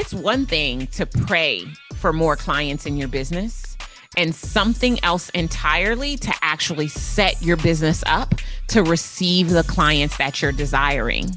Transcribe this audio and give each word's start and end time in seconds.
It's 0.00 0.14
one 0.14 0.46
thing 0.46 0.86
to 0.92 1.06
pray 1.06 1.64
for 1.96 2.12
more 2.12 2.36
clients 2.36 2.86
in 2.86 2.96
your 2.96 3.08
business 3.08 3.76
and 4.16 4.32
something 4.32 5.02
else 5.02 5.28
entirely 5.30 6.16
to 6.18 6.32
actually 6.40 6.86
set 6.86 7.42
your 7.42 7.56
business 7.56 8.04
up 8.06 8.36
to 8.68 8.84
receive 8.84 9.50
the 9.50 9.64
clients 9.64 10.16
that 10.18 10.40
you're 10.40 10.52
desiring. 10.52 11.30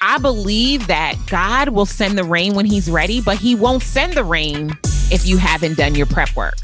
I 0.00 0.18
believe 0.18 0.86
that 0.86 1.16
God 1.26 1.70
will 1.70 1.86
send 1.86 2.16
the 2.16 2.22
rain 2.22 2.54
when 2.54 2.66
He's 2.66 2.88
ready, 2.88 3.20
but 3.20 3.38
He 3.38 3.56
won't 3.56 3.82
send 3.82 4.12
the 4.12 4.22
rain 4.22 4.78
if 5.10 5.26
you 5.26 5.36
haven't 5.36 5.76
done 5.76 5.96
your 5.96 6.06
prep 6.06 6.36
work. 6.36 6.54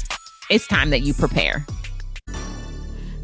It's 0.49 0.67
time 0.67 0.89
that 0.91 1.01
you 1.01 1.13
prepare. 1.13 1.65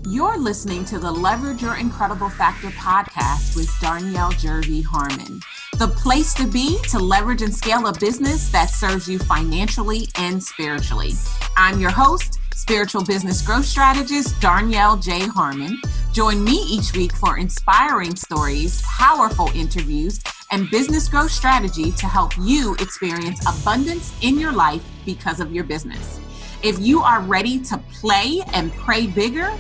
You're 0.10 0.38
listening 0.38 0.84
to 0.86 1.00
the 1.00 1.12
Leverage 1.12 1.62
Your 1.62 1.76
Incredible 1.76 2.30
Factor 2.30 2.68
podcast 2.72 3.56
with 3.56 3.70
Darnyelle 3.82 4.34
Jervey 4.34 4.84
Harmon, 4.84 5.40
the 5.78 5.88
place 5.88 6.34
to 6.34 6.48
be 6.48 6.80
to 6.90 6.98
leverage 6.98 7.44
and 7.44 7.54
scale 7.54 7.86
a 7.86 7.94
business 8.00 8.50
that 8.50 8.72
serves 8.72 9.08
you 9.08 9.20
financially 9.20 10.08
and 10.16 10.42
spiritually. 10.42 11.12
I'm 11.56 11.80
your 11.80 11.92
host, 11.92 12.40
spiritual 12.56 13.04
business 13.04 13.44
growth 13.44 13.66
strategist 13.66 14.34
Darnyelle 14.42 15.00
J. 15.02 15.28
Harmon. 15.28 15.80
Join 16.14 16.44
me 16.44 16.54
each 16.68 16.94
week 16.96 17.16
for 17.16 17.38
inspiring 17.38 18.16
stories, 18.16 18.82
powerful 18.98 19.52
interviews, 19.54 20.20
and 20.52 20.68
business 20.72 21.08
growth 21.08 21.30
strategy 21.30 21.92
to 21.92 22.08
help 22.08 22.32
you 22.40 22.74
experience 22.80 23.40
abundance 23.48 24.18
in 24.24 24.40
your 24.40 24.52
life 24.52 24.84
because 25.06 25.40
of 25.40 25.54
your 25.54 25.64
business. 25.64 26.20
If 26.64 26.80
you 26.80 27.02
are 27.04 27.22
ready 27.22 27.60
to 27.66 27.78
play 27.94 28.42
and 28.54 28.74
pray 28.74 29.06
bigger, 29.06 29.54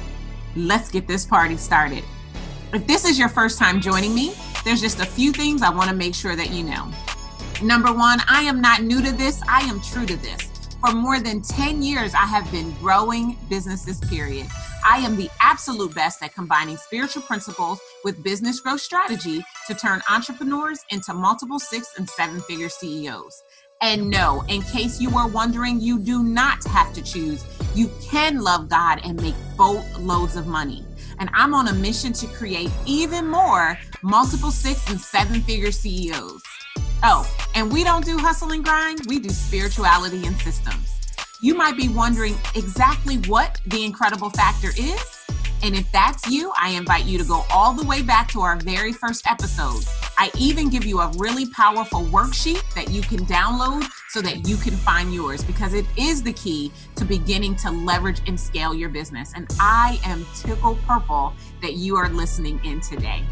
let's 0.55 0.89
get 0.89 1.07
this 1.07 1.25
party 1.25 1.57
started. 1.57 2.03
If 2.73 2.87
this 2.87 3.05
is 3.05 3.19
your 3.19 3.29
first 3.29 3.59
time 3.59 3.79
joining 3.79 4.15
me, 4.15 4.33
there's 4.67 4.81
just 4.81 4.99
a 4.99 5.05
few 5.05 5.31
things 5.31 5.61
I 5.61 5.69
want 5.69 5.89
to 5.89 5.95
make 5.95 6.13
sure 6.13 6.35
that 6.35 6.51
you 6.51 6.61
know. 6.61 6.91
Number 7.63 7.93
one, 7.93 8.19
I 8.27 8.41
am 8.41 8.59
not 8.59 8.83
new 8.83 9.01
to 9.01 9.13
this, 9.13 9.41
I 9.47 9.61
am 9.61 9.79
true 9.79 10.05
to 10.05 10.17
this. 10.17 10.67
For 10.85 10.93
more 10.93 11.21
than 11.21 11.41
10 11.41 11.81
years, 11.81 12.13
I 12.13 12.25
have 12.25 12.51
been 12.51 12.73
growing 12.73 13.37
businesses, 13.49 14.01
period. 14.01 14.45
I 14.85 14.97
am 14.97 15.15
the 15.15 15.29
absolute 15.39 15.95
best 15.95 16.21
at 16.21 16.33
combining 16.33 16.75
spiritual 16.75 17.21
principles 17.21 17.79
with 18.03 18.21
business 18.21 18.59
growth 18.59 18.81
strategy 18.81 19.41
to 19.67 19.73
turn 19.73 20.01
entrepreneurs 20.11 20.79
into 20.91 21.13
multiple 21.13 21.59
six 21.59 21.93
and 21.97 22.07
seven 22.09 22.41
figure 22.41 22.67
CEOs. 22.67 23.43
And 23.79 24.09
no, 24.09 24.43
in 24.49 24.61
case 24.63 24.99
you 24.99 25.09
were 25.09 25.27
wondering, 25.27 25.79
you 25.79 25.97
do 25.97 26.23
not 26.23 26.61
have 26.65 26.93
to 26.93 27.01
choose. 27.01 27.45
You 27.73 27.89
can 28.03 28.41
love 28.41 28.67
God 28.67 28.99
and 29.05 29.21
make 29.21 29.35
boatloads 29.55 30.35
of 30.35 30.45
money. 30.45 30.83
And 31.19 31.29
I'm 31.33 31.53
on 31.53 31.67
a 31.67 31.73
mission 31.73 32.13
to 32.13 32.27
create 32.27 32.69
even 32.85 33.27
more 33.27 33.77
multiple 34.01 34.51
six 34.51 34.89
and 34.89 34.99
seven 34.99 35.41
figure 35.41 35.71
CEOs. 35.71 36.41
Oh, 37.03 37.29
and 37.55 37.71
we 37.71 37.83
don't 37.83 38.05
do 38.05 38.17
hustle 38.17 38.51
and 38.51 38.63
grind, 38.63 39.01
we 39.07 39.19
do 39.19 39.29
spirituality 39.29 40.25
and 40.25 40.35
systems. 40.37 40.93
You 41.39 41.53
might 41.53 41.77
be 41.77 41.87
wondering 41.87 42.35
exactly 42.55 43.17
what 43.27 43.61
the 43.67 43.83
incredible 43.83 44.31
factor 44.31 44.69
is. 44.69 45.27
And 45.63 45.75
if 45.75 45.91
that's 45.91 46.27
you, 46.29 46.51
I 46.59 46.69
invite 46.69 47.05
you 47.05 47.17
to 47.17 47.23
go 47.23 47.43
all 47.51 47.73
the 47.73 47.85
way 47.85 48.01
back 48.01 48.31
to 48.31 48.41
our 48.41 48.57
very 48.57 48.91
first 48.91 49.29
episode. 49.29 49.83
I 50.17 50.31
even 50.37 50.69
give 50.69 50.85
you 50.85 50.99
a 50.99 51.11
really 51.17 51.49
powerful 51.51 52.01
worksheet 52.05 52.61
that 52.73 52.89
you 52.89 53.01
can 53.01 53.19
download 53.25 53.87
so 54.09 54.21
that 54.21 54.47
you 54.47 54.57
can 54.57 54.73
find 54.73 55.13
yours 55.13 55.43
because 55.43 55.73
it 55.73 55.85
is 55.97 56.23
the 56.23 56.33
key 56.33 56.71
to 56.95 57.05
beginning 57.05 57.55
to 57.57 57.71
leverage 57.71 58.21
and 58.27 58.39
scale 58.39 58.73
your 58.73 58.89
business. 58.89 59.33
And 59.35 59.47
I 59.59 59.99
am 60.05 60.25
tickled 60.35 60.79
purple 60.83 61.33
that 61.61 61.73
you 61.73 61.95
are 61.95 62.09
listening 62.09 62.59
in 62.63 62.81
today. 62.81 63.23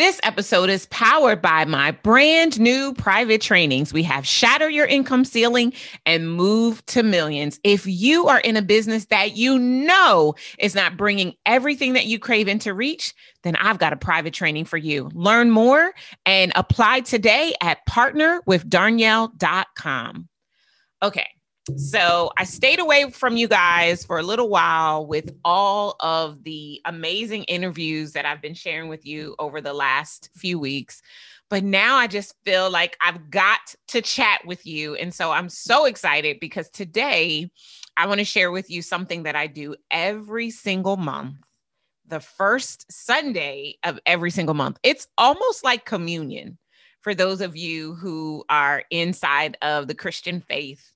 This 0.00 0.18
episode 0.22 0.70
is 0.70 0.86
powered 0.86 1.42
by 1.42 1.66
my 1.66 1.90
brand 1.90 2.58
new 2.58 2.94
private 2.94 3.42
trainings. 3.42 3.92
We 3.92 4.02
have 4.04 4.26
Shatter 4.26 4.70
Your 4.70 4.86
Income 4.86 5.26
Ceiling 5.26 5.74
and 6.06 6.32
Move 6.32 6.82
to 6.86 7.02
Millions. 7.02 7.60
If 7.64 7.86
you 7.86 8.26
are 8.26 8.40
in 8.40 8.56
a 8.56 8.62
business 8.62 9.04
that 9.10 9.36
you 9.36 9.58
know 9.58 10.36
is 10.58 10.74
not 10.74 10.96
bringing 10.96 11.34
everything 11.44 11.92
that 11.92 12.06
you 12.06 12.18
crave 12.18 12.48
into 12.48 12.72
reach, 12.72 13.12
then 13.42 13.56
I've 13.56 13.78
got 13.78 13.92
a 13.92 13.96
private 13.96 14.32
training 14.32 14.64
for 14.64 14.78
you. 14.78 15.10
Learn 15.12 15.50
more 15.50 15.92
and 16.24 16.50
apply 16.54 17.00
today 17.00 17.52
at 17.60 17.86
partnerwithdarnyelle.com. 17.86 20.28
Okay. 21.02 21.26
So 21.76 22.30
I 22.36 22.44
stayed 22.44 22.78
away 22.78 23.10
from 23.10 23.36
you 23.36 23.48
guys 23.48 24.04
for 24.04 24.18
a 24.18 24.22
little 24.22 24.48
while 24.48 25.06
with 25.06 25.34
all 25.44 25.96
of 26.00 26.42
the 26.44 26.80
amazing 26.84 27.44
interviews 27.44 28.12
that 28.12 28.24
I've 28.24 28.40
been 28.40 28.54
sharing 28.54 28.88
with 28.88 29.06
you 29.06 29.34
over 29.38 29.60
the 29.60 29.72
last 29.72 30.30
few 30.34 30.58
weeks. 30.58 31.02
But 31.48 31.64
now 31.64 31.96
I 31.96 32.06
just 32.06 32.34
feel 32.44 32.70
like 32.70 32.96
I've 33.02 33.30
got 33.30 33.74
to 33.88 34.00
chat 34.00 34.44
with 34.46 34.64
you. 34.66 34.94
And 34.94 35.12
so 35.12 35.32
I'm 35.32 35.48
so 35.48 35.84
excited 35.84 36.38
because 36.40 36.70
today 36.70 37.50
I 37.96 38.06
want 38.06 38.18
to 38.20 38.24
share 38.24 38.50
with 38.50 38.70
you 38.70 38.82
something 38.82 39.24
that 39.24 39.36
I 39.36 39.46
do 39.46 39.74
every 39.90 40.50
single 40.50 40.96
month, 40.96 41.36
the 42.06 42.20
first 42.20 42.90
Sunday 42.90 43.76
of 43.84 43.98
every 44.06 44.30
single 44.30 44.54
month. 44.54 44.78
It's 44.82 45.08
almost 45.18 45.64
like 45.64 45.84
communion 45.84 46.56
for 47.00 47.14
those 47.14 47.40
of 47.40 47.56
you 47.56 47.94
who 47.94 48.44
are 48.48 48.84
inside 48.90 49.56
of 49.62 49.88
the 49.88 49.94
Christian 49.94 50.40
faith 50.40 50.92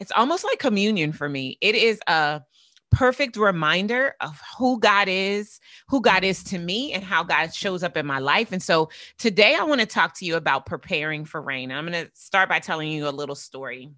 it's 0.00 0.12
almost 0.12 0.44
like 0.44 0.58
communion 0.58 1.12
for 1.12 1.28
me. 1.28 1.58
It 1.60 1.74
is 1.74 2.00
a 2.06 2.42
perfect 2.90 3.36
reminder 3.36 4.14
of 4.20 4.40
who 4.58 4.78
God 4.78 5.08
is, 5.08 5.60
who 5.88 6.00
God 6.00 6.24
is 6.24 6.42
to 6.44 6.58
me, 6.58 6.92
and 6.92 7.02
how 7.04 7.22
God 7.22 7.54
shows 7.54 7.82
up 7.82 7.96
in 7.96 8.06
my 8.06 8.18
life. 8.18 8.52
And 8.52 8.62
so 8.62 8.90
today 9.18 9.54
I 9.58 9.64
want 9.64 9.80
to 9.80 9.86
talk 9.86 10.16
to 10.18 10.24
you 10.24 10.36
about 10.36 10.66
preparing 10.66 11.24
for 11.24 11.42
rain. 11.42 11.70
I'm 11.72 11.86
going 11.86 12.06
to 12.06 12.10
start 12.14 12.48
by 12.48 12.58
telling 12.58 12.90
you 12.90 13.08
a 13.08 13.10
little 13.10 13.34
story. 13.34 13.90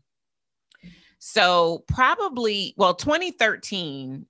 So, 1.20 1.84
probably, 1.88 2.74
well, 2.76 2.94
2013 2.94 4.26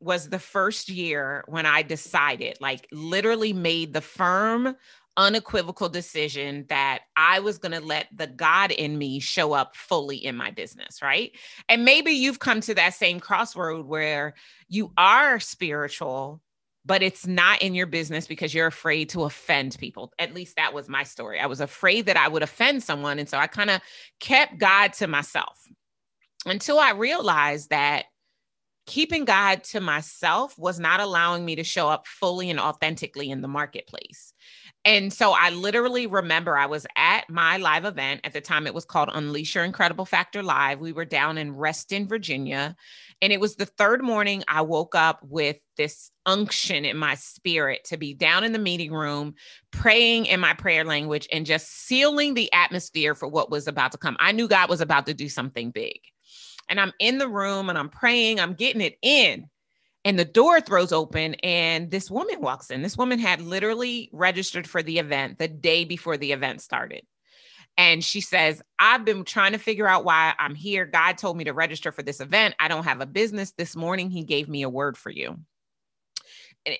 was 0.00 0.28
the 0.28 0.38
first 0.38 0.88
year 0.88 1.44
when 1.46 1.66
I 1.66 1.82
decided, 1.82 2.56
like, 2.60 2.88
literally 2.90 3.52
made 3.52 3.92
the 3.92 4.00
firm 4.00 4.74
unequivocal 5.16 5.88
decision 5.88 6.64
that 6.68 7.00
I 7.16 7.40
was 7.40 7.58
going 7.58 7.72
to 7.72 7.84
let 7.84 8.08
the 8.14 8.26
God 8.26 8.70
in 8.70 8.96
me 8.96 9.20
show 9.20 9.52
up 9.52 9.76
fully 9.76 10.16
in 10.16 10.36
my 10.36 10.50
business, 10.50 11.02
right? 11.02 11.32
And 11.68 11.84
maybe 11.84 12.12
you've 12.12 12.38
come 12.38 12.60
to 12.62 12.74
that 12.74 12.94
same 12.94 13.20
crossroad 13.20 13.86
where 13.86 14.34
you 14.68 14.92
are 14.96 15.38
spiritual, 15.38 16.40
but 16.84 17.02
it's 17.02 17.26
not 17.26 17.62
in 17.62 17.74
your 17.74 17.86
business 17.86 18.26
because 18.26 18.54
you're 18.54 18.66
afraid 18.66 19.10
to 19.10 19.24
offend 19.24 19.76
people. 19.78 20.12
At 20.18 20.34
least 20.34 20.56
that 20.56 20.72
was 20.72 20.88
my 20.88 21.02
story. 21.02 21.38
I 21.38 21.46
was 21.46 21.60
afraid 21.60 22.06
that 22.06 22.16
I 22.16 22.28
would 22.28 22.42
offend 22.42 22.82
someone. 22.82 23.18
And 23.18 23.28
so 23.28 23.38
I 23.38 23.46
kind 23.46 23.70
of 23.70 23.80
kept 24.18 24.58
God 24.58 24.94
to 24.94 25.06
myself 25.06 25.60
until 26.46 26.78
I 26.78 26.92
realized 26.92 27.70
that 27.70 28.06
keeping 28.86 29.24
God 29.24 29.62
to 29.64 29.80
myself 29.80 30.58
was 30.58 30.80
not 30.80 31.00
allowing 31.00 31.44
me 31.44 31.56
to 31.56 31.64
show 31.64 31.88
up 31.88 32.06
fully 32.06 32.50
and 32.50 32.58
authentically 32.58 33.30
in 33.30 33.42
the 33.42 33.48
marketplace. 33.48 34.31
And 34.84 35.12
so 35.12 35.32
I 35.32 35.50
literally 35.50 36.08
remember 36.08 36.56
I 36.56 36.66
was 36.66 36.86
at 36.96 37.30
my 37.30 37.56
live 37.56 37.84
event. 37.84 38.22
At 38.24 38.32
the 38.32 38.40
time, 38.40 38.66
it 38.66 38.74
was 38.74 38.84
called 38.84 39.10
Unleash 39.12 39.54
Your 39.54 39.64
Incredible 39.64 40.04
Factor 40.04 40.42
Live. 40.42 40.80
We 40.80 40.92
were 40.92 41.04
down 41.04 41.38
in 41.38 41.54
Reston, 41.54 42.08
Virginia. 42.08 42.74
And 43.20 43.32
it 43.32 43.38
was 43.38 43.54
the 43.54 43.66
third 43.66 44.02
morning 44.02 44.42
I 44.48 44.62
woke 44.62 44.96
up 44.96 45.20
with 45.22 45.58
this 45.76 46.10
unction 46.26 46.84
in 46.84 46.96
my 46.96 47.14
spirit 47.14 47.84
to 47.84 47.96
be 47.96 48.12
down 48.12 48.42
in 48.42 48.52
the 48.52 48.58
meeting 48.58 48.92
room, 48.92 49.34
praying 49.70 50.26
in 50.26 50.40
my 50.40 50.54
prayer 50.54 50.84
language 50.84 51.28
and 51.32 51.46
just 51.46 51.86
sealing 51.86 52.34
the 52.34 52.52
atmosphere 52.52 53.14
for 53.14 53.28
what 53.28 53.50
was 53.50 53.68
about 53.68 53.92
to 53.92 53.98
come. 53.98 54.16
I 54.18 54.32
knew 54.32 54.48
God 54.48 54.68
was 54.68 54.80
about 54.80 55.06
to 55.06 55.14
do 55.14 55.28
something 55.28 55.70
big. 55.70 56.00
And 56.68 56.80
I'm 56.80 56.92
in 56.98 57.18
the 57.18 57.28
room 57.28 57.68
and 57.68 57.78
I'm 57.78 57.88
praying, 57.88 58.40
I'm 58.40 58.54
getting 58.54 58.80
it 58.80 58.98
in 59.02 59.48
and 60.04 60.18
the 60.18 60.24
door 60.24 60.60
throws 60.60 60.92
open 60.92 61.34
and 61.36 61.90
this 61.90 62.10
woman 62.10 62.40
walks 62.40 62.70
in. 62.70 62.82
This 62.82 62.96
woman 62.96 63.18
had 63.18 63.40
literally 63.40 64.10
registered 64.12 64.66
for 64.66 64.82
the 64.82 64.98
event 64.98 65.38
the 65.38 65.48
day 65.48 65.84
before 65.84 66.16
the 66.16 66.32
event 66.32 66.60
started. 66.60 67.06
And 67.78 68.04
she 68.04 68.20
says 68.20 68.60
i've 68.78 69.04
been 69.04 69.24
trying 69.24 69.52
to 69.52 69.58
figure 69.58 69.86
out 69.86 70.04
why 70.04 70.34
i'm 70.38 70.54
here. 70.54 70.84
God 70.84 71.18
told 71.18 71.36
me 71.36 71.44
to 71.44 71.52
register 71.52 71.92
for 71.92 72.02
this 72.02 72.20
event. 72.20 72.54
I 72.58 72.68
don't 72.68 72.84
have 72.84 73.00
a 73.00 73.06
business. 73.06 73.52
This 73.52 73.76
morning 73.76 74.10
he 74.10 74.24
gave 74.24 74.48
me 74.48 74.62
a 74.62 74.68
word 74.68 74.96
for 74.96 75.10
you 75.10 75.38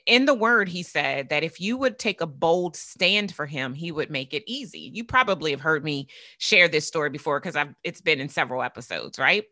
in 0.07 0.27
the 0.27 0.35
word 0.35 0.69
he 0.69 0.83
said 0.83 1.29
that 1.29 1.43
if 1.43 1.61
you 1.61 1.77
would 1.77 1.99
take 1.99 2.21
a 2.21 2.27
bold 2.27 2.77
stand 2.77 3.35
for 3.35 3.47
him 3.47 3.75
he 3.75 3.91
would 3.91 4.11
make 4.11 4.33
it 4.33 4.45
easy. 4.47 4.91
You 4.95 5.05
probably 5.05 5.51
have 5.51 5.61
heard 5.61 5.85
me 5.85 6.09
share 6.39 6.69
this 6.69 6.87
story 6.87 7.11
before 7.11 7.41
because 7.41 7.57
i've 7.57 7.75
it's 7.83 8.01
been 8.01 8.21
in 8.21 8.29
several 8.29 8.63
episodes 8.63 9.19
right? 9.19 9.45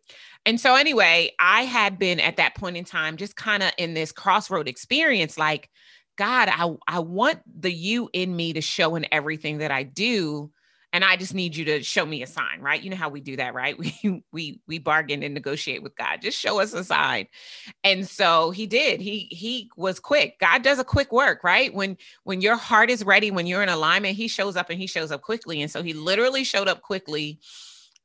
And 0.47 0.61
so 0.61 0.75
anyway 0.75 1.32
i 1.38 1.62
had 1.62 1.99
been 1.99 2.21
at 2.21 2.37
that 2.37 2.55
point 2.55 2.77
in 2.77 2.85
time 2.85 3.17
just 3.17 3.37
kind 3.37 3.62
of 3.62 3.73
in 3.79 3.94
this 3.94 4.12
crossroad 4.12 4.69
experience 4.69 5.37
like 5.37 5.69
god 6.17 6.49
i 6.50 6.75
i 6.87 6.99
want 6.99 7.41
the 7.61 7.73
you 7.73 8.09
in 8.12 8.35
me 8.35 8.53
to 8.53 8.61
show 8.61 8.94
in 8.94 9.06
everything 9.12 9.59
that 9.59 9.71
i 9.71 9.82
do 9.82 10.50
and 10.93 11.05
I 11.05 11.17
just 11.17 11.35
need 11.35 11.55
you 11.55 11.65
to 11.67 11.83
show 11.83 12.05
me 12.05 12.23
a 12.23 12.27
sign, 12.27 12.61
right? 12.61 12.83
You 12.83 12.91
know 12.91 12.97
how 12.97 13.09
we 13.09 13.21
do 13.21 13.37
that, 13.37 13.55
right? 13.55 13.77
We 14.03 14.23
we 14.33 14.61
we 14.67 14.79
bargain 14.79 15.23
and 15.23 15.35
negotiate 15.35 15.83
with 15.83 15.97
God. 15.97 16.21
Just 16.23 16.39
show 16.39 16.61
us 16.61 16.73
a 16.73 16.85
sign. 16.85 17.27
And 17.85 18.09
so 18.09 18.51
he 18.51 18.67
did. 18.67 19.01
He 19.01 19.29
he 19.31 19.71
was 19.77 20.01
quick. 20.01 20.39
God 20.41 20.63
does 20.63 20.79
a 20.79 20.85
quick 20.85 21.13
work, 21.13 21.45
right? 21.45 21.73
When 21.73 21.97
when 22.25 22.41
your 22.41 22.57
heart 22.57 22.91
is 22.91 23.05
ready, 23.05 23.31
when 23.31 23.47
you're 23.47 23.63
in 23.63 23.69
alignment, 23.69 24.17
he 24.17 24.29
shows 24.29 24.57
up 24.57 24.71
and 24.71 24.79
he 24.79 24.87
shows 24.87 25.11
up 25.11 25.23
quickly. 25.23 25.61
And 25.63 25.71
so 25.71 25.83
he 25.83 25.93
literally 25.93 26.45
showed 26.45 26.69
up 26.69 26.83
quickly 26.83 27.39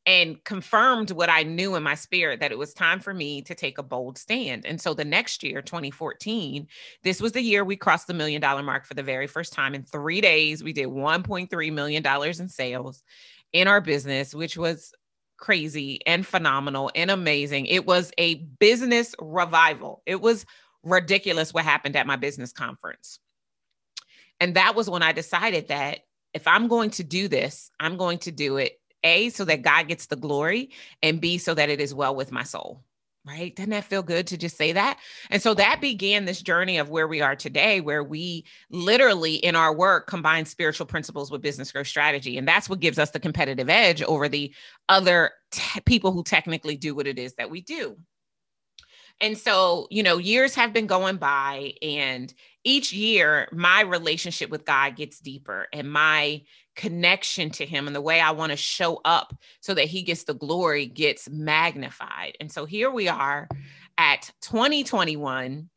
and 0.06 0.44
confirmed 0.44 1.12
what 1.12 1.30
I 1.30 1.44
knew 1.44 1.76
in 1.76 1.84
my 1.84 1.96
spirit 1.96 2.40
that 2.40 2.52
it 2.52 2.58
was 2.58 2.74
time 2.74 3.00
for 3.00 3.14
me 3.14 3.42
to 3.44 3.56
take 3.56 3.78
a 3.78 3.84
bold 3.84 4.18
stand. 4.18 4.66
And 4.66 4.80
so 4.80 4.94
the 4.94 5.06
next 5.06 5.44
year, 5.44 5.62
2014, 5.62 6.68
this 7.04 7.20
was 7.20 7.32
the 7.32 7.42
year 7.42 7.66
we 7.66 7.76
crossed 7.76 8.08
the 8.08 8.14
million 8.14 8.40
dollar 8.40 8.62
mark 8.62 8.86
for 8.86 8.94
the 8.94 9.04
very 9.04 9.26
first 9.26 9.54
time. 9.54 9.74
In 9.74 9.84
three 9.84 10.22
days, 10.22 10.64
we 10.64 10.74
did 10.74 10.90
$1.3 10.90 11.74
million 11.74 12.06
in 12.06 12.50
sales 12.50 13.04
in 13.52 13.68
our 13.68 13.82
business, 13.82 14.36
which 14.36 14.58
was 14.58 14.94
crazy 15.38 16.00
and 16.06 16.26
phenomenal 16.26 16.92
and 16.94 17.10
amazing. 17.10 17.66
It 17.66 17.86
was 17.86 18.12
a 18.18 18.36
business 18.60 19.16
revival. 19.20 20.04
It 20.06 20.22
was 20.22 20.46
ridiculous 20.84 21.54
what 21.54 21.64
happened 21.66 21.96
at 21.96 22.08
my 22.08 22.16
business 22.16 22.52
conference. 22.54 23.20
And 24.40 24.56
that 24.56 24.76
was 24.76 24.90
when 24.90 25.02
I 25.02 25.14
decided 25.14 25.70
that 25.70 26.02
if 26.34 26.48
I'm 26.48 26.68
going 26.68 26.92
to 26.92 27.04
do 27.04 27.28
this, 27.28 27.72
I'm 27.80 27.98
going 27.98 28.20
to 28.20 28.32
do 28.32 28.58
it 28.58 28.80
a, 29.06 29.30
so 29.30 29.46
that 29.46 29.62
God 29.62 29.88
gets 29.88 30.08
the 30.08 30.18
glory, 30.18 30.72
and 31.02 31.22
B, 31.22 31.38
so 31.38 31.54
that 31.54 31.70
it 31.70 31.80
is 31.80 31.94
well 31.94 32.16
with 32.16 32.34
my 32.34 32.44
soul. 32.44 32.84
Right? 33.28 33.56
Doesn't 33.56 33.72
that 33.72 33.86
feel 33.86 34.04
good 34.04 34.28
to 34.28 34.38
just 34.38 34.56
say 34.56 34.72
that? 34.74 35.00
And 35.32 35.42
so 35.42 35.56
that 35.56 35.82
began 35.82 36.26
this 36.26 36.44
journey 36.44 36.78
of 36.78 36.92
where 36.92 37.08
we 37.08 37.22
are 37.22 37.36
today, 37.36 37.82
where 37.82 38.04
we 38.04 38.46
literally 38.70 39.34
in 39.34 39.56
our 39.56 39.76
work 39.76 40.06
combine 40.06 40.46
spiritual 40.46 40.86
principles 40.86 41.32
with 41.32 41.42
business 41.42 41.72
growth 41.72 41.88
strategy. 41.88 42.38
And 42.38 42.48
that's 42.48 42.70
what 42.70 42.82
gives 42.82 43.00
us 43.00 43.10
the 43.10 43.20
competitive 43.20 43.68
edge 43.68 44.04
over 44.04 44.30
the 44.30 44.54
other 44.90 45.32
te- 45.50 45.80
people 45.88 46.12
who 46.12 46.22
technically 46.22 46.78
do 46.78 46.94
what 46.94 47.08
it 47.08 47.18
is 47.18 47.34
that 47.40 47.50
we 47.50 47.62
do. 47.62 47.98
And 49.20 49.36
so, 49.36 49.88
you 49.90 50.04
know, 50.04 50.18
years 50.20 50.54
have 50.54 50.72
been 50.72 50.86
going 50.86 51.18
by, 51.18 51.74
and 51.82 52.32
each 52.64 52.94
year 52.94 53.48
my 53.52 53.82
relationship 53.82 54.52
with 54.52 54.66
God 54.66 54.98
gets 54.98 55.20
deeper 55.20 55.68
and 55.74 55.92
my 55.92 56.44
connection 56.76 57.50
to 57.52 57.66
him 57.66 57.88
and 57.88 57.96
the 57.96 58.02
way 58.02 58.20
I 58.20 58.32
want 58.32 58.52
to 58.52 58.58
show 58.58 59.02
up 59.06 59.36
so 59.62 59.74
that 59.74 59.86
he 59.86 60.04
gets 60.04 60.24
the 60.24 60.34
glory 60.34 60.86
gets 60.86 61.30
magnified. 61.30 62.38
And 62.40 62.52
so 62.52 62.66
here 62.66 62.92
we 62.92 63.08
are 63.08 63.48
at 63.98 64.32
2021 64.42 65.70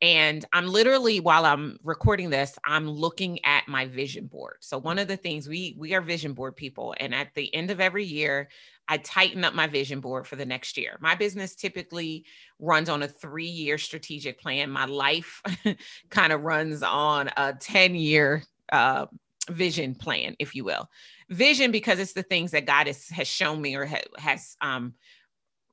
and 0.00 0.44
I'm 0.52 0.68
literally 0.68 1.18
while 1.18 1.44
I'm 1.44 1.78
recording 1.82 2.30
this, 2.30 2.56
I'm 2.64 2.88
looking 2.88 3.44
at 3.44 3.66
my 3.66 3.86
vision 3.86 4.26
board. 4.26 4.58
So 4.60 4.78
one 4.78 4.98
of 4.98 5.08
the 5.08 5.16
things 5.16 5.48
we 5.48 5.74
we 5.76 5.92
are 5.94 6.00
vision 6.00 6.34
board 6.34 6.54
people 6.54 6.94
and 7.00 7.12
at 7.12 7.34
the 7.34 7.52
end 7.52 7.72
of 7.72 7.80
every 7.80 8.04
year, 8.04 8.48
I 8.86 8.98
tighten 8.98 9.44
up 9.44 9.54
my 9.54 9.66
vision 9.66 10.00
board 10.00 10.26
for 10.26 10.36
the 10.36 10.46
next 10.46 10.78
year. 10.78 10.96
My 11.00 11.14
business 11.16 11.56
typically 11.56 12.24
runs 12.60 12.88
on 12.88 13.02
a 13.02 13.08
3-year 13.08 13.76
strategic 13.76 14.40
plan. 14.40 14.70
My 14.70 14.86
life 14.86 15.42
kind 16.10 16.32
of 16.32 16.42
runs 16.42 16.82
on 16.82 17.28
a 17.36 17.52
10-year 17.52 18.44
uh, 18.72 19.06
vision 19.48 19.94
plan, 19.94 20.36
if 20.38 20.54
you 20.54 20.64
will. 20.64 20.88
Vision 21.30 21.70
because 21.70 21.98
it's 21.98 22.12
the 22.12 22.22
things 22.22 22.50
that 22.52 22.66
God 22.66 22.86
has, 22.86 23.08
has 23.08 23.28
shown 23.28 23.60
me 23.60 23.74
or 23.74 23.86
ha- 23.86 24.02
has 24.18 24.56
um, 24.60 24.94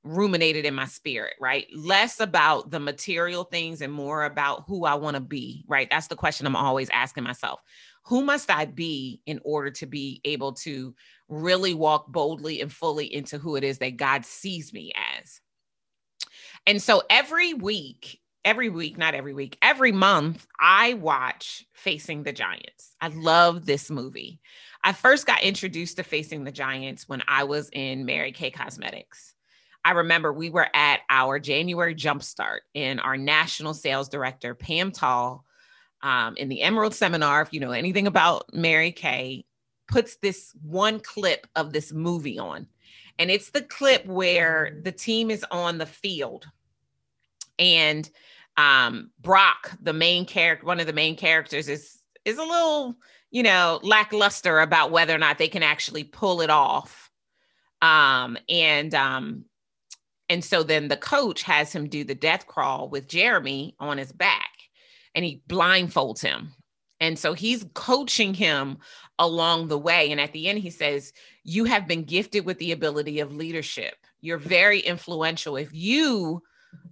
ruminated 0.04 0.66
in 0.66 0.76
my 0.76 0.86
spirit, 0.86 1.34
right? 1.40 1.68
Less 1.76 2.20
about 2.20 2.70
the 2.70 2.80
material 2.80 3.44
things 3.44 3.82
and 3.82 3.92
more 3.92 4.24
about 4.24 4.64
who 4.68 4.86
I 4.86 4.94
want 4.96 5.16
to 5.16 5.22
be, 5.22 5.66
right? 5.68 5.90
That's 5.90 6.08
the 6.08 6.16
question 6.16 6.46
I'm 6.46 6.56
always 6.56 6.90
asking 6.92 7.24
myself. 7.24 7.62
Who 8.04 8.24
must 8.24 8.52
I 8.52 8.66
be 8.66 9.22
in 9.26 9.40
order 9.44 9.72
to 9.72 9.86
be 9.88 10.22
able 10.24 10.54
to 10.54 10.94
really 11.28 11.74
walk 11.74 12.12
boldly 12.12 12.62
and 12.62 12.72
fully 12.72 13.12
into 13.12 13.40
who 13.40 13.56
it 13.56 13.64
is 13.64 13.80
that 13.80 13.98
God 13.98 14.26
sees 14.26 14.72
me 14.72 14.92
as? 15.22 15.42
And 16.68 16.82
so 16.82 17.02
every 17.10 17.54
week 17.54 18.20
every 18.46 18.70
week, 18.70 18.98
not 18.98 19.16
every 19.16 19.34
week, 19.34 19.58
every 19.62 19.92
month, 19.92 20.46
I 20.60 20.94
watch 20.94 21.66
Facing 21.74 22.24
the 22.24 22.32
Giants. 22.32 22.96
I 23.02 23.08
love 23.08 23.66
this 23.66 23.90
movie. 23.90 24.40
I 24.84 24.94
first 24.94 25.26
got 25.26 25.42
introduced 25.42 25.98
to 25.98 26.04
Facing 26.04 26.44
the 26.44 26.52
Giants 26.52 27.10
when 27.10 27.24
I 27.28 27.44
was 27.44 27.70
in 27.74 28.06
Mary 28.06 28.32
Kay 28.32 28.52
Cosmetics. 28.52 29.34
I 29.84 29.92
remember 29.92 30.32
we 30.32 30.52
were 30.52 30.68
at 30.74 31.02
our 31.10 31.40
January 31.40 31.96
jumpstart, 31.96 32.60
and 32.76 33.02
our 33.02 33.18
national 33.18 33.74
sales 33.74 34.10
director, 34.10 34.54
Pam 34.54 34.92
Tall, 34.92 35.44
um, 36.02 36.38
in 36.38 36.50
the 36.50 36.62
Emerald 36.62 36.94
Seminar, 36.94 37.42
if 37.42 37.52
you 37.52 37.60
know 37.60 37.72
anything 37.72 38.06
about 38.06 38.54
Mary 38.54 38.92
Kay, 38.92 39.46
puts 39.88 40.18
this 40.18 40.54
one 40.62 41.00
clip 41.00 41.48
of 41.56 41.74
this 41.74 41.92
movie 41.92 42.38
on. 42.38 42.68
And 43.18 43.32
it's 43.32 43.50
the 43.50 43.62
clip 43.62 44.06
where 44.06 44.80
the 44.84 44.92
team 44.92 45.32
is 45.32 45.44
on 45.50 45.78
the 45.78 45.86
field 45.86 46.48
and 47.60 48.10
um 48.58 49.12
brock 49.20 49.72
the 49.82 49.94
main 49.94 50.26
character 50.26 50.66
one 50.66 50.80
of 50.80 50.88
the 50.88 50.94
main 50.94 51.16
characters 51.16 51.68
is 51.68 52.00
is 52.26 52.38
a 52.38 52.44
little 52.44 52.96
you 53.32 53.44
know 53.44 53.80
lackluster 53.84 54.60
about 54.60 54.92
whether 54.92 55.14
or 55.14 55.20
not 55.20 55.38
they 55.38 55.48
can 55.48 55.64
actually 55.64 56.04
pull 56.04 56.42
it 56.42 56.50
off. 56.50 57.12
Um 57.82 58.38
and 58.50 58.94
um 58.94 59.46
and 60.28 60.44
so 60.44 60.64
then 60.64 60.88
the 60.88 60.98
coach 60.98 61.44
has 61.44 61.72
him 61.72 61.88
do 61.88 62.04
the 62.04 62.16
death 62.16 62.48
crawl 62.48 62.90
with 62.90 63.08
jeremy 63.08 63.76
on 63.80 63.98
his 63.98 64.12
back 64.12 64.50
and 65.14 65.24
he 65.24 65.44
blindfolds 65.48 66.22
him. 66.22 66.52
And 67.00 67.20
so 67.20 67.34
he's 67.34 67.66
coaching 67.74 68.34
him 68.34 68.78
along 69.20 69.68
the 69.68 69.78
way. 69.78 70.12
And 70.12 70.20
at 70.20 70.32
the 70.32 70.48
end 70.48 70.60
he 70.60 70.70
says 70.70 71.14
you 71.44 71.66
have 71.66 71.88
been 71.88 72.04
gifted 72.04 72.46
with 72.46 72.58
the 72.58 72.72
ability 72.72 73.20
of 73.20 73.36
leadership. 73.36 73.96
You're 74.22 74.38
very 74.38 74.80
influential. 74.80 75.58
If 75.58 75.74
you 75.74 76.42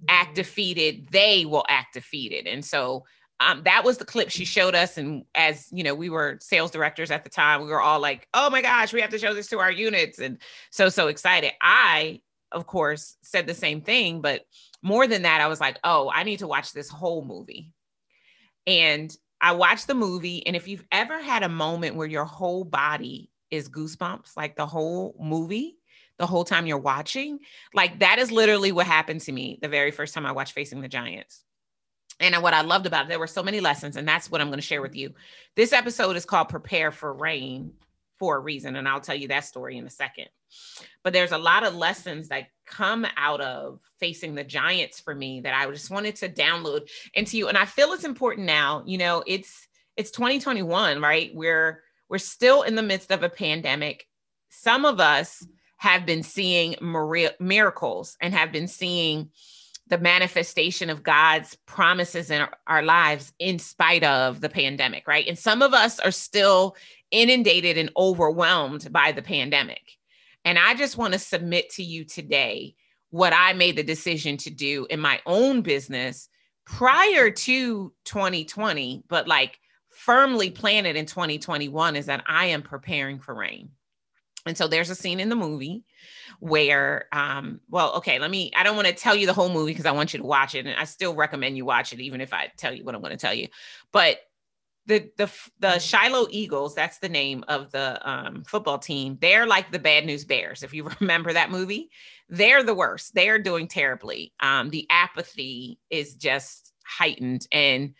act 0.07 0.35
defeated, 0.35 1.07
they 1.11 1.45
will 1.45 1.65
act 1.69 1.93
defeated. 1.93 2.47
And 2.47 2.63
so 2.63 3.05
um, 3.39 3.61
that 3.65 3.83
was 3.83 3.97
the 3.97 4.05
clip 4.05 4.29
she 4.29 4.45
showed 4.45 4.75
us. 4.75 4.97
And 4.97 5.25
as 5.35 5.67
you 5.71 5.83
know, 5.83 5.95
we 5.95 6.09
were 6.09 6.37
sales 6.41 6.71
directors 6.71 7.11
at 7.11 7.23
the 7.23 7.29
time, 7.29 7.61
we 7.61 7.67
were 7.67 7.81
all 7.81 7.99
like, 7.99 8.27
oh 8.33 8.49
my 8.49 8.61
gosh, 8.61 8.93
we 8.93 9.01
have 9.01 9.09
to 9.09 9.19
show 9.19 9.33
this 9.33 9.47
to 9.47 9.59
our 9.59 9.71
units. 9.71 10.19
And 10.19 10.37
so, 10.71 10.89
so 10.89 11.07
excited. 11.07 11.51
I, 11.61 12.21
of 12.51 12.67
course, 12.67 13.17
said 13.21 13.47
the 13.47 13.53
same 13.53 13.81
thing. 13.81 14.21
But 14.21 14.45
more 14.81 15.07
than 15.07 15.23
that, 15.23 15.41
I 15.41 15.47
was 15.47 15.59
like, 15.59 15.79
oh, 15.83 16.11
I 16.13 16.23
need 16.23 16.39
to 16.39 16.47
watch 16.47 16.71
this 16.71 16.89
whole 16.89 17.25
movie. 17.25 17.71
And 18.65 19.15
I 19.41 19.53
watched 19.53 19.87
the 19.87 19.95
movie. 19.95 20.45
And 20.47 20.55
if 20.55 20.67
you've 20.67 20.85
ever 20.91 21.21
had 21.21 21.43
a 21.43 21.49
moment 21.49 21.95
where 21.95 22.07
your 22.07 22.25
whole 22.25 22.63
body 22.63 23.29
is 23.51 23.67
goosebumps, 23.67 24.37
like 24.37 24.55
the 24.55 24.65
whole 24.65 25.15
movie, 25.19 25.77
the 26.19 26.27
whole 26.27 26.43
time 26.43 26.65
you're 26.65 26.77
watching. 26.77 27.39
Like 27.73 27.99
that 27.99 28.19
is 28.19 28.31
literally 28.31 28.71
what 28.71 28.87
happened 28.87 29.21
to 29.21 29.31
me 29.31 29.59
the 29.61 29.67
very 29.67 29.91
first 29.91 30.13
time 30.13 30.25
I 30.25 30.31
watched 30.31 30.53
Facing 30.53 30.81
the 30.81 30.87
Giants. 30.87 31.43
And 32.19 32.35
what 32.43 32.53
I 32.53 32.61
loved 32.61 32.85
about 32.85 33.05
it, 33.05 33.09
there 33.09 33.19
were 33.19 33.27
so 33.27 33.43
many 33.43 33.59
lessons, 33.59 33.97
and 33.97 34.07
that's 34.07 34.29
what 34.29 34.39
I'm 34.39 34.47
going 34.47 34.59
to 34.59 34.65
share 34.65 34.81
with 34.81 34.95
you. 34.95 35.13
This 35.55 35.73
episode 35.73 36.15
is 36.15 36.25
called 36.25 36.49
Prepare 36.49 36.91
for 36.91 37.11
Rain 37.11 37.73
for 38.19 38.37
a 38.37 38.39
reason, 38.39 38.75
and 38.75 38.87
I'll 38.87 39.01
tell 39.01 39.15
you 39.15 39.27
that 39.29 39.45
story 39.45 39.77
in 39.77 39.85
a 39.87 39.89
second. 39.89 40.27
But 41.03 41.13
there's 41.13 41.31
a 41.31 41.37
lot 41.37 41.65
of 41.65 41.75
lessons 41.75 42.29
that 42.29 42.49
come 42.65 43.05
out 43.17 43.41
of 43.41 43.79
facing 43.99 44.35
the 44.35 44.43
giants 44.43 44.99
for 44.99 45.13
me 45.13 45.41
that 45.41 45.55
I 45.55 45.69
just 45.71 45.89
wanted 45.89 46.15
to 46.17 46.29
download 46.29 46.89
into 47.13 47.37
you. 47.37 47.47
And 47.47 47.57
I 47.57 47.65
feel 47.65 47.91
it's 47.91 48.05
important 48.05 48.45
now. 48.45 48.83
You 48.85 48.99
know, 48.99 49.23
it's 49.25 49.67
it's 49.97 50.11
2021, 50.11 51.01
right? 51.01 51.31
We're 51.33 51.83
we're 52.09 52.19
still 52.19 52.61
in 52.61 52.75
the 52.75 52.83
midst 52.83 53.11
of 53.11 53.23
a 53.23 53.29
pandemic. 53.29 54.07
Some 54.49 54.85
of 54.85 54.99
us 54.99 55.45
have 55.83 56.05
been 56.05 56.23
seeing 56.23 56.75
miracles 57.41 58.15
and 58.21 58.33
have 58.33 58.53
been 58.53 58.69
seeing 58.69 59.29
the 59.87 59.97
manifestation 59.97 60.89
of 60.89 61.03
God's 61.03 61.57
promises 61.65 62.31
in 62.31 62.47
our 62.67 62.81
lives 62.81 63.33
in 63.37 63.59
spite 63.59 64.05
of 64.05 64.39
the 64.39 64.47
pandemic, 64.47 65.09
right? 65.09 65.27
And 65.27 65.37
some 65.37 65.61
of 65.61 65.73
us 65.73 65.99
are 65.99 66.09
still 66.09 66.77
inundated 67.11 67.77
and 67.77 67.91
overwhelmed 67.97 68.93
by 68.93 69.11
the 69.11 69.21
pandemic. 69.21 69.97
And 70.45 70.57
I 70.57 70.73
just 70.73 70.97
want 70.97 71.11
to 71.15 71.19
submit 71.19 71.69
to 71.71 71.83
you 71.83 72.05
today 72.05 72.75
what 73.09 73.33
I 73.35 73.51
made 73.51 73.75
the 73.75 73.83
decision 73.83 74.37
to 74.37 74.49
do 74.49 74.87
in 74.89 75.01
my 75.01 75.19
own 75.25 75.63
business 75.63 76.29
prior 76.63 77.29
to 77.29 77.93
2020, 78.05 79.03
but 79.09 79.27
like 79.27 79.59
firmly 79.89 80.49
planted 80.49 80.95
in 80.95 81.07
2021 81.07 81.97
is 81.97 82.05
that 82.05 82.23
I 82.25 82.45
am 82.45 82.61
preparing 82.61 83.19
for 83.19 83.35
rain. 83.35 83.71
And 84.45 84.57
so 84.57 84.67
there's 84.67 84.89
a 84.89 84.95
scene 84.95 85.19
in 85.19 85.29
the 85.29 85.35
movie 85.35 85.83
where, 86.39 87.07
um, 87.11 87.61
well, 87.69 87.93
okay, 87.95 88.19
let 88.19 88.29
me, 88.29 88.51
I 88.55 88.63
don't 88.63 88.75
want 88.75 88.87
to 88.87 88.93
tell 88.93 89.15
you 89.15 89.25
the 89.25 89.33
whole 89.33 89.49
movie 89.49 89.71
because 89.71 89.85
I 89.85 89.91
want 89.91 90.13
you 90.13 90.19
to 90.19 90.25
watch 90.25 90.53
it. 90.55 90.65
And 90.65 90.77
I 90.77 90.83
still 90.83 91.15
recommend 91.15 91.55
you 91.55 91.65
watch 91.65 91.93
it, 91.93 92.01
even 92.01 92.19
if 92.19 92.33
I 92.33 92.51
tell 92.57 92.73
you 92.73 92.83
what 92.83 92.93
I'm 92.95 93.01
going 93.01 93.11
to 93.11 93.17
tell 93.17 93.33
you. 93.33 93.47
But 93.91 94.19
the 94.85 95.09
the 95.17 95.31
the 95.59 95.79
Shiloh 95.79 96.27
Eagles, 96.29 96.75
that's 96.75 96.99
the 96.99 97.09
name 97.09 97.43
of 97.47 97.71
the 97.71 98.09
um, 98.09 98.43
football 98.43 98.77
team. 98.77 99.17
They're 99.21 99.47
like 99.47 99.71
the 99.71 99.79
Bad 99.79 100.05
News 100.05 100.25
Bears. 100.25 100.63
If 100.63 100.73
you 100.73 100.89
remember 100.99 101.33
that 101.33 101.51
movie, 101.51 101.89
they're 102.29 102.63
the 102.63 102.75
worst. 102.75 103.13
They're 103.15 103.39
doing 103.39 103.67
terribly. 103.67 104.33
Um, 104.39 104.69
the 104.69 104.85
apathy 104.89 105.79
is 105.89 106.15
just 106.15 106.73
heightened, 106.85 107.47
and 107.51 107.93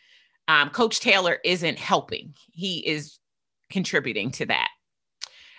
um, 0.48 0.70
Coach 0.70 1.00
Taylor 1.00 1.40
isn't 1.44 1.80
helping. 1.80 2.34
He 2.52 2.80
is 2.80 3.20
contributing 3.70 4.32
to 4.32 4.46
that. 4.48 4.70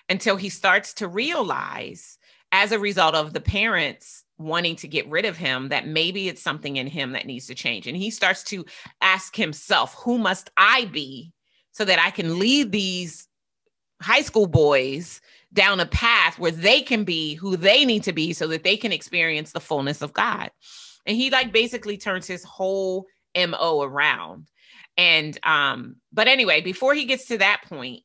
Until 0.09 0.37
he 0.37 0.49
starts 0.49 0.95
to 0.95 1.09
realize, 1.09 2.19
as 2.53 2.73
a 2.73 2.79
result 2.79 3.15
of 3.15 3.33
the 3.33 3.41
parents 3.41 4.25
wanting 4.39 4.77
to 4.77 4.89
get 4.89 5.09
rid 5.09 5.25
of 5.25 5.37
him, 5.37 5.69
that 5.69 5.87
maybe 5.87 6.29
it's 6.29 6.43
something 6.43 6.77
in 6.77 6.87
him 6.87 7.13
that 7.13 7.27
needs 7.27 7.47
to 7.47 7.55
change. 7.55 7.87
And 7.87 7.97
he 7.97 8.11
starts 8.11 8.43
to 8.45 8.65
ask 9.01 9.35
himself, 9.37 9.95
Who 10.05 10.19
must 10.19 10.51
I 10.57 10.87
be 10.87 11.33
so 11.73 11.85
that 11.85 11.99
I 11.99 12.11
can 12.11 12.39
lead 12.39 12.73
these 12.73 13.29
high 14.03 14.23
school 14.23 14.47
boys 14.47 15.21
down 15.53 15.81
a 15.81 15.87
path 15.87 16.39
where 16.39 16.51
they 16.51 16.83
can 16.83 17.05
be 17.05 17.35
who 17.35 17.57
they 17.57 17.85
need 17.85 18.03
to 18.05 18.13
be 18.13 18.33
so 18.33 18.47
that 18.49 18.65
they 18.65 18.77
can 18.77 18.93
experience 18.93 19.53
the 19.53 19.61
fullness 19.61 20.03
of 20.03 20.13
God? 20.13 20.51
And 21.07 21.17
he 21.17 21.31
like 21.31 21.53
basically 21.53 21.97
turns 21.97 22.27
his 22.27 22.45
whole 22.45 23.07
MO 23.37 23.83
around. 23.83 24.49
And 24.97 25.39
um, 25.43 25.97
but 26.13 26.29
anyway, 26.29 26.61
before 26.61 26.95
he 26.95 27.05
gets 27.05 27.27
to 27.27 27.39
that 27.39 27.63
point, 27.69 28.03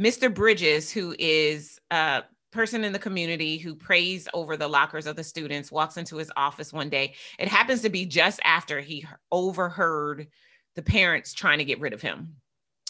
Mr. 0.00 0.32
Bridges, 0.32 0.90
who 0.90 1.14
is 1.18 1.78
a 1.90 2.24
person 2.50 2.84
in 2.84 2.92
the 2.92 2.98
community 2.98 3.58
who 3.58 3.74
prays 3.74 4.28
over 4.34 4.56
the 4.56 4.68
lockers 4.68 5.06
of 5.06 5.16
the 5.16 5.24
students, 5.24 5.72
walks 5.72 5.96
into 5.96 6.16
his 6.16 6.30
office 6.36 6.72
one 6.72 6.88
day. 6.88 7.14
It 7.38 7.48
happens 7.48 7.82
to 7.82 7.90
be 7.90 8.06
just 8.06 8.40
after 8.44 8.80
he 8.80 9.06
overheard 9.30 10.28
the 10.76 10.82
parents 10.82 11.32
trying 11.32 11.58
to 11.58 11.64
get 11.64 11.80
rid 11.80 11.92
of 11.92 12.02
him. 12.02 12.36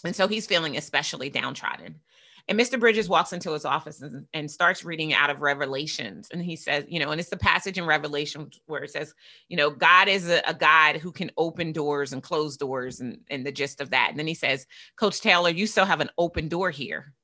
And 0.04 0.14
so 0.14 0.28
he's 0.28 0.46
feeling 0.46 0.76
especially 0.76 1.30
downtrodden. 1.30 2.00
And 2.46 2.60
Mr. 2.60 2.78
Bridges 2.78 3.08
walks 3.08 3.32
into 3.32 3.52
his 3.52 3.64
office 3.64 4.02
and, 4.02 4.26
and, 4.34 4.50
starts 4.50 4.84
reading 4.84 5.14
out 5.14 5.30
of 5.30 5.40
Revelations. 5.40 6.28
And 6.30 6.42
he 6.42 6.56
says, 6.56 6.84
you 6.88 7.00
know, 7.00 7.10
and 7.10 7.18
it's 7.18 7.30
the 7.30 7.38
passage 7.38 7.78
in 7.78 7.86
Revelation 7.86 8.50
where 8.66 8.82
it 8.82 8.90
says, 8.90 9.14
you 9.48 9.56
know, 9.56 9.70
God 9.70 10.08
is 10.08 10.28
a, 10.28 10.42
a 10.46 10.52
God 10.52 10.96
who 10.96 11.10
can 11.10 11.30
open 11.38 11.72
doors 11.72 12.12
and 12.12 12.22
close 12.22 12.58
doors 12.58 13.00
and, 13.00 13.18
and 13.30 13.46
the 13.46 13.52
gist 13.52 13.80
of 13.80 13.90
that. 13.90 14.08
And 14.10 14.18
then 14.18 14.26
he 14.26 14.34
says, 14.34 14.66
Coach 14.96 15.22
Taylor, 15.22 15.48
you 15.48 15.66
still 15.66 15.86
have 15.86 16.02
an 16.02 16.10
open 16.18 16.48
door 16.48 16.70
here. 16.70 17.14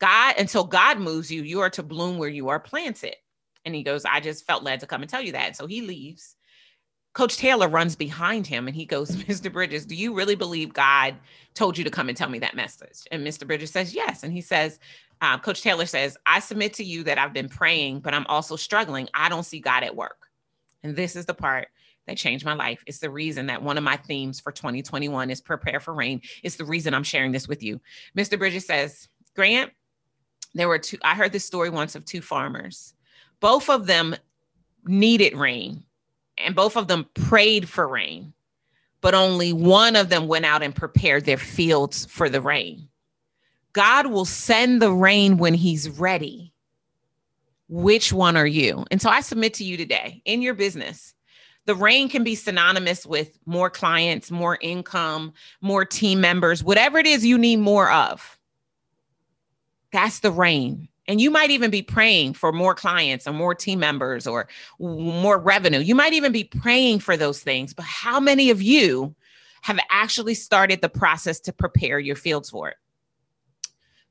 God, 0.00 0.36
until 0.38 0.64
God 0.64 0.98
moves 0.98 1.30
you, 1.30 1.42
you 1.42 1.60
are 1.60 1.70
to 1.70 1.82
bloom 1.82 2.16
where 2.16 2.30
you 2.30 2.48
are 2.48 2.60
planted. 2.60 3.16
And 3.66 3.74
he 3.74 3.82
goes, 3.82 4.06
I 4.06 4.20
just 4.20 4.46
felt 4.46 4.62
led 4.62 4.80
to 4.80 4.86
come 4.86 5.02
and 5.02 5.10
tell 5.10 5.20
you 5.20 5.32
that. 5.32 5.48
And 5.48 5.56
so 5.56 5.66
he 5.66 5.82
leaves. 5.82 6.36
Coach 7.12 7.38
Taylor 7.38 7.68
runs 7.68 7.96
behind 7.96 8.46
him 8.46 8.66
and 8.66 8.76
he 8.76 8.84
goes, 8.84 9.10
Mr. 9.24 9.52
Bridges, 9.52 9.84
do 9.84 9.94
you 9.94 10.14
really 10.14 10.34
believe 10.34 10.72
God 10.72 11.16
told 11.54 11.76
you 11.76 11.84
to 11.84 11.90
come 11.90 12.08
and 12.08 12.16
tell 12.16 12.28
me 12.28 12.38
that 12.38 12.54
message? 12.54 13.06
And 13.10 13.26
Mr. 13.26 13.46
Bridges 13.46 13.70
says, 13.70 13.94
Yes. 13.94 14.22
And 14.22 14.32
he 14.32 14.40
says, 14.40 14.78
uh, 15.20 15.38
Coach 15.38 15.62
Taylor 15.62 15.86
says, 15.86 16.16
I 16.24 16.40
submit 16.40 16.72
to 16.74 16.84
you 16.84 17.02
that 17.04 17.18
I've 17.18 17.32
been 17.32 17.48
praying, 17.48 18.00
but 18.00 18.14
I'm 18.14 18.26
also 18.26 18.56
struggling. 18.56 19.08
I 19.12 19.28
don't 19.28 19.44
see 19.44 19.60
God 19.60 19.82
at 19.82 19.94
work. 19.94 20.28
And 20.82 20.96
this 20.96 21.14
is 21.14 21.26
the 21.26 21.34
part 21.34 21.68
that 22.06 22.16
changed 22.16 22.44
my 22.44 22.54
life. 22.54 22.82
It's 22.86 23.00
the 23.00 23.10
reason 23.10 23.46
that 23.46 23.62
one 23.62 23.76
of 23.76 23.84
my 23.84 23.96
themes 23.96 24.40
for 24.40 24.50
2021 24.50 25.30
is 25.30 25.40
prepare 25.42 25.78
for 25.78 25.92
rain. 25.92 26.22
It's 26.42 26.56
the 26.56 26.64
reason 26.64 26.94
I'm 26.94 27.02
sharing 27.02 27.32
this 27.32 27.48
with 27.48 27.62
you. 27.62 27.80
Mr. 28.16 28.38
Bridges 28.38 28.66
says, 28.66 29.08
Grant, 29.36 29.72
there 30.54 30.68
were 30.68 30.78
two, 30.78 30.98
I 31.02 31.14
heard 31.14 31.32
this 31.32 31.44
story 31.44 31.68
once 31.68 31.94
of 31.94 32.04
two 32.04 32.22
farmers. 32.22 32.94
Both 33.40 33.68
of 33.68 33.86
them 33.86 34.16
needed 34.86 35.36
rain 35.36 35.84
and 36.44 36.54
both 36.54 36.76
of 36.76 36.88
them 36.88 37.06
prayed 37.14 37.68
for 37.68 37.86
rain, 37.86 38.32
but 39.00 39.14
only 39.14 39.52
one 39.52 39.96
of 39.96 40.08
them 40.08 40.26
went 40.28 40.44
out 40.44 40.62
and 40.62 40.74
prepared 40.74 41.24
their 41.24 41.38
fields 41.38 42.06
for 42.06 42.28
the 42.28 42.40
rain. 42.40 42.88
God 43.72 44.06
will 44.06 44.24
send 44.24 44.82
the 44.82 44.92
rain 44.92 45.36
when 45.36 45.54
he's 45.54 45.88
ready. 45.88 46.52
Which 47.68 48.12
one 48.12 48.36
are 48.36 48.46
you? 48.46 48.84
And 48.90 49.00
so 49.00 49.08
I 49.08 49.20
submit 49.20 49.54
to 49.54 49.64
you 49.64 49.76
today 49.76 50.22
in 50.24 50.42
your 50.42 50.54
business, 50.54 51.14
the 51.66 51.74
rain 51.76 52.08
can 52.08 52.24
be 52.24 52.34
synonymous 52.34 53.06
with 53.06 53.38
more 53.46 53.70
clients, 53.70 54.30
more 54.30 54.58
income, 54.60 55.32
more 55.60 55.84
team 55.84 56.20
members, 56.20 56.64
whatever 56.64 56.98
it 56.98 57.06
is 57.06 57.24
you 57.24 57.38
need 57.38 57.56
more 57.56 57.90
of. 57.92 58.38
That's 59.92 60.20
the 60.20 60.32
rain. 60.32 60.88
And 61.10 61.20
you 61.20 61.28
might 61.28 61.50
even 61.50 61.72
be 61.72 61.82
praying 61.82 62.34
for 62.34 62.52
more 62.52 62.72
clients 62.72 63.26
or 63.26 63.32
more 63.32 63.52
team 63.52 63.80
members 63.80 64.28
or 64.28 64.46
more 64.78 65.40
revenue. 65.40 65.80
You 65.80 65.96
might 65.96 66.12
even 66.12 66.30
be 66.30 66.44
praying 66.44 67.00
for 67.00 67.16
those 67.16 67.40
things. 67.42 67.74
But 67.74 67.84
how 67.84 68.20
many 68.20 68.48
of 68.48 68.62
you 68.62 69.16
have 69.62 69.80
actually 69.90 70.34
started 70.34 70.82
the 70.82 70.88
process 70.88 71.40
to 71.40 71.52
prepare 71.52 71.98
your 71.98 72.14
fields 72.14 72.48
for 72.48 72.68
it? 72.68 72.76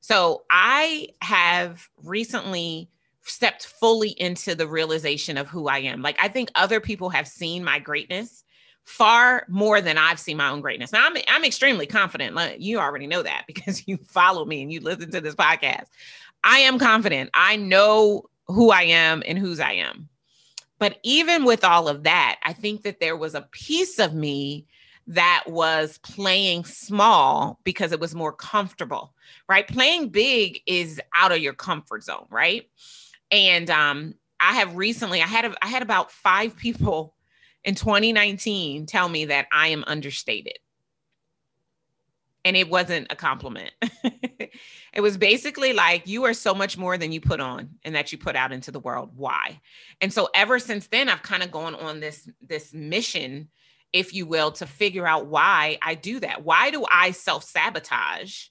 So 0.02 0.44
I 0.52 1.08
have 1.22 1.88
recently 2.04 2.90
stepped 3.22 3.68
fully 3.68 4.10
into 4.10 4.54
the 4.54 4.68
realization 4.68 5.38
of 5.38 5.48
who 5.48 5.70
I 5.70 5.78
am. 5.78 6.02
Like 6.02 6.18
I 6.22 6.28
think 6.28 6.52
other 6.56 6.82
people 6.82 7.12
have 7.12 7.30
seen 7.30 7.64
my 7.64 7.80
greatness 7.80 8.44
far 8.84 9.46
more 9.48 9.82
than 9.82 10.00
I've 10.00 10.20
seen 10.20 10.36
my 10.36 10.50
own 10.50 10.62
greatness. 10.62 10.92
Now 10.92 11.06
I'm 11.06 11.16
I'm 11.30 11.46
extremely 11.46 11.86
confident. 11.86 12.60
You 12.60 12.80
already 12.80 13.08
know 13.08 13.22
that 13.22 13.44
because 13.48 13.88
you 13.88 13.98
follow 13.98 14.44
me 14.44 14.64
and 14.64 14.74
you 14.74 14.82
listen 14.82 15.12
to 15.12 15.22
this 15.22 15.36
podcast. 15.36 15.86
I 16.44 16.60
am 16.60 16.80
confident. 16.80 17.30
I 17.34 17.56
know 17.56 18.24
who 18.48 18.72
I 18.72 18.84
am 18.84 19.24
and 19.26 19.38
whose 19.38 19.60
I 19.60 19.74
am. 19.74 20.10
But 20.80 20.98
even 21.04 21.44
with 21.44 21.64
all 21.64 21.88
of 21.88 22.04
that, 22.04 22.40
I 22.44 22.54
think 22.54 22.84
that 22.84 23.00
there 23.00 23.18
was 23.18 23.36
a 23.36 23.48
piece 23.52 24.00
of 24.00 24.14
me 24.14 24.66
that 25.08 25.44
was 25.48 25.98
playing 26.00 26.64
small 26.64 27.60
because 27.64 27.92
it 27.92 28.00
was 28.00 28.16
more 28.16 28.32
comfortable, 28.32 29.14
right? 29.50 29.68
Playing 29.68 30.10
big 30.10 30.62
is 30.66 31.02
out 31.16 31.32
of 31.32 31.40
your 31.40 31.54
comfort 31.54 32.04
zone, 32.04 32.28
right? 32.30 32.70
And 33.32 33.70
um, 33.70 34.14
I 34.40 34.54
have 34.56 34.76
recently, 34.76 35.22
I 35.22 35.28
had 35.28 35.46
a, 35.46 35.56
I 35.62 35.68
had 35.68 35.82
about 35.82 36.12
five 36.12 36.56
people 36.56 37.16
in 37.64 37.76
2019 37.76 38.86
tell 38.86 39.10
me 39.10 39.26
that 39.26 39.48
I 39.52 39.70
am 39.70 39.84
understated 39.86 40.60
and 42.46 42.56
it 42.56 42.70
wasn't 42.70 43.08
a 43.10 43.16
compliment. 43.16 43.72
it 44.94 45.02
was 45.02 45.18
basically 45.18 45.74
like 45.74 46.08
you 46.08 46.26
are 46.26 46.34
so 46.34 46.54
much 46.54 46.78
more 46.78 46.98
than 46.98 47.12
you 47.12 47.22
put 47.22 47.40
on 47.40 47.70
and 47.84 47.96
that 47.96 48.12
you 48.12 48.18
put 48.18 48.36
out 48.36 48.52
into 48.52 48.72
the 48.72 48.80
world. 48.80 49.12
Why? 49.16 49.60
And 50.02 50.12
so 50.12 50.30
ever 50.34 50.60
since 50.60 50.88
then 50.88 51.10
I've 51.10 51.24
kind 51.24 51.44
of 51.44 51.52
gone 51.52 51.76
on 51.76 52.00
this 52.00 52.30
this 52.42 52.74
mission 52.74 53.50
if 53.92 54.14
you 54.14 54.26
will 54.26 54.52
to 54.52 54.68
figure 54.68 55.08
out 55.08 55.28
why 55.28 55.78
I 55.82 55.96
do 55.96 56.20
that. 56.20 56.44
Why 56.44 56.70
do 56.70 56.86
I 56.92 57.12
self-sabotage? 57.12 58.48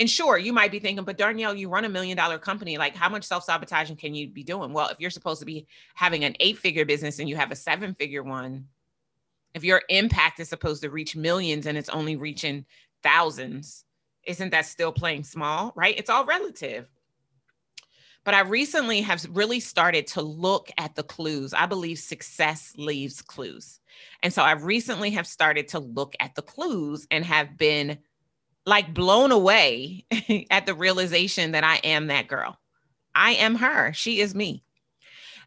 And 0.00 0.10
sure, 0.10 0.36
you 0.36 0.52
might 0.52 0.72
be 0.72 0.80
thinking, 0.80 1.04
but 1.04 1.16
Darnyelle, 1.16 1.56
you 1.56 1.68
run 1.68 1.84
a 1.84 1.88
million 1.88 2.16
dollar 2.16 2.38
company. 2.38 2.78
Like, 2.78 2.96
how 2.96 3.08
much 3.08 3.24
self 3.24 3.44
sabotaging 3.44 3.96
can 3.96 4.14
you 4.14 4.28
be 4.28 4.42
doing? 4.42 4.72
Well, 4.72 4.88
if 4.88 4.98
you're 4.98 5.10
supposed 5.10 5.40
to 5.40 5.46
be 5.46 5.66
having 5.94 6.24
an 6.24 6.34
eight 6.40 6.58
figure 6.58 6.84
business 6.84 7.20
and 7.20 7.28
you 7.28 7.36
have 7.36 7.52
a 7.52 7.56
seven 7.56 7.94
figure 7.94 8.24
one, 8.24 8.66
if 9.54 9.62
your 9.62 9.82
impact 9.88 10.40
is 10.40 10.48
supposed 10.48 10.82
to 10.82 10.90
reach 10.90 11.14
millions 11.14 11.66
and 11.66 11.78
it's 11.78 11.88
only 11.88 12.16
reaching 12.16 12.64
thousands, 13.04 13.84
isn't 14.26 14.50
that 14.50 14.66
still 14.66 14.92
playing 14.92 15.24
small? 15.24 15.72
Right? 15.74 15.98
It's 15.98 16.10
all 16.10 16.24
relative. 16.24 16.88
But 18.24 18.34
I 18.34 18.40
recently 18.40 19.02
have 19.02 19.26
really 19.30 19.60
started 19.60 20.06
to 20.08 20.22
look 20.22 20.70
at 20.78 20.94
the 20.94 21.02
clues. 21.02 21.52
I 21.52 21.66
believe 21.66 21.98
success 21.98 22.72
leaves 22.78 23.20
clues. 23.20 23.80
And 24.22 24.32
so 24.32 24.42
I 24.42 24.52
recently 24.52 25.10
have 25.10 25.26
started 25.26 25.68
to 25.68 25.78
look 25.78 26.14
at 26.20 26.34
the 26.34 26.42
clues 26.42 27.06
and 27.10 27.24
have 27.24 27.58
been 27.58 27.98
like 28.66 28.94
blown 28.94 29.30
away 29.30 30.06
at 30.50 30.64
the 30.64 30.74
realization 30.74 31.52
that 31.52 31.64
I 31.64 31.76
am 31.84 32.06
that 32.06 32.28
girl. 32.28 32.58
I 33.14 33.32
am 33.32 33.56
her. 33.56 33.92
She 33.92 34.20
is 34.20 34.34
me. 34.34 34.64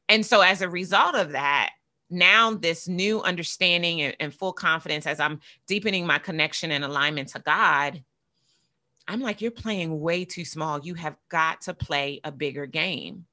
And 0.07 0.25
so 0.25 0.41
as 0.41 0.61
a 0.61 0.69
result 0.69 1.15
of 1.15 1.31
that, 1.31 1.71
now 2.09 2.53
this 2.53 2.87
new 2.87 3.21
understanding 3.21 4.01
and, 4.01 4.15
and, 4.19 4.33
full 4.33 4.53
confidence 4.53 5.05
as 5.05 5.19
I'm 5.19 5.41
deepening 5.67 6.07
my 6.07 6.19
connection 6.19 6.71
and 6.71 6.85
alignment 6.85 7.29
to 7.29 7.39
God, 7.39 8.01
I'm 9.07 9.21
like, 9.21 9.41
you're 9.41 9.51
playing 9.51 9.99
way 9.99 10.25
too 10.25 10.45
small. 10.45 10.79
You 10.79 10.93
have 10.95 11.15
got 11.29 11.61
to 11.61 11.73
play 11.73 12.19
a 12.23 12.31
bigger 12.31 12.65
game. 12.65 13.25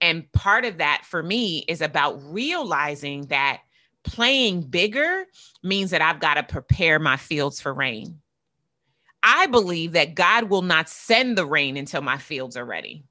And 0.00 0.30
part 0.32 0.64
of 0.64 0.78
that 0.78 1.02
for 1.04 1.22
me 1.22 1.64
is 1.68 1.80
about 1.80 2.20
realizing 2.24 3.26
that 3.26 3.62
playing 4.02 4.62
bigger 4.62 5.24
means 5.62 5.90
that 5.90 6.02
I've 6.02 6.20
got 6.20 6.34
to 6.34 6.42
prepare 6.42 6.98
my 6.98 7.16
fields 7.16 7.60
for 7.60 7.72
rain. 7.72 8.20
I 9.22 9.46
believe 9.46 9.92
that 9.92 10.14
God 10.14 10.50
will 10.50 10.62
not 10.62 10.88
send 10.88 11.38
the 11.38 11.46
rain 11.46 11.76
until 11.76 12.02
my 12.02 12.18
fields 12.18 12.56
are 12.56 12.66
ready. 12.66 13.04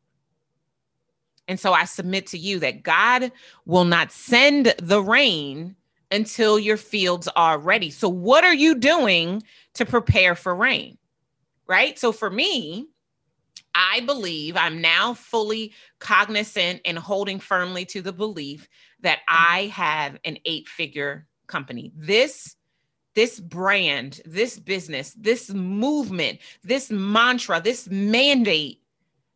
And 1.47 1.59
so 1.59 1.73
I 1.73 1.85
submit 1.85 2.27
to 2.27 2.37
you 2.37 2.59
that 2.59 2.83
God 2.83 3.31
will 3.65 3.85
not 3.85 4.11
send 4.11 4.75
the 4.77 5.01
rain 5.01 5.75
until 6.11 6.59
your 6.59 6.77
fields 6.77 7.27
are 7.35 7.57
ready. 7.57 7.89
So, 7.89 8.07
what 8.07 8.43
are 8.43 8.53
you 8.53 8.75
doing 8.75 9.41
to 9.73 9.85
prepare 9.85 10.35
for 10.35 10.55
rain? 10.55 10.97
Right. 11.67 11.97
So, 11.97 12.11
for 12.11 12.29
me, 12.29 12.87
I 13.75 14.01
believe 14.01 14.55
I'm 14.57 14.81
now 14.81 15.13
fully 15.13 15.73
cognizant 15.99 16.81
and 16.85 16.97
holding 16.97 17.39
firmly 17.39 17.85
to 17.85 18.01
the 18.01 18.13
belief 18.13 18.67
that 19.01 19.19
I 19.27 19.65
have 19.73 20.17
an 20.25 20.37
eight 20.45 20.67
figure 20.67 21.27
company. 21.47 21.91
This 21.95 22.55
this 23.15 23.39
brand, 23.39 24.21
this 24.25 24.57
business, 24.57 25.13
this 25.13 25.51
movement, 25.51 26.39
this 26.63 26.89
mantra, 26.89 27.61
this 27.61 27.87
mandate 27.87 28.81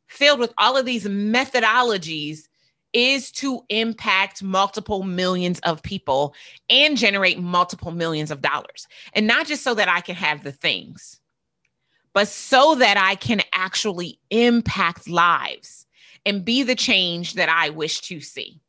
filled 0.07 0.39
with 0.39 0.53
all 0.57 0.77
of 0.77 0.86
these 0.86 1.05
methodologies 1.05 2.48
is 2.93 3.31
to 3.31 3.62
impact 3.69 4.41
multiple 4.41 5.03
millions 5.03 5.60
of 5.60 5.84
people 5.84 6.34
and 6.69 6.98
generate 6.98 7.38
multiple 7.38 7.91
millions 7.91 8.31
of 8.31 8.41
dollars. 8.41 8.88
And 9.13 9.27
not 9.27 9.46
just 9.46 9.63
so 9.63 9.75
that 9.75 9.89
I 9.89 10.01
can 10.01 10.15
have 10.15 10.43
the 10.43 10.51
things, 10.51 11.19
but 12.17 12.27
so 12.27 12.74
that 12.74 12.97
I 12.97 13.13
can 13.13 13.41
actually 13.53 14.19
impact 14.31 15.07
lives 15.07 15.86
and 16.25 16.43
be 16.43 16.63
the 16.63 16.74
change 16.74 17.36
that 17.36 17.47
I 17.47 17.69
wish 17.69 18.01
to 18.01 18.21
see. 18.21 18.59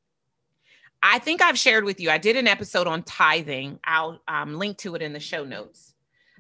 I 1.03 1.19
think 1.19 1.41
I've 1.41 1.57
shared 1.57 1.85
with 1.85 1.99
you, 1.99 2.11
I 2.11 2.19
did 2.19 2.37
an 2.37 2.47
episode 2.47 2.87
on 2.87 3.05
tithing. 3.05 3.81
I'll 3.85 4.21
um, 4.29 4.59
link 4.59 4.77
to 4.81 4.97
it 4.97 5.01
in 5.01 5.15
the 5.15 5.19
show 5.19 5.45
notes. 5.45 5.95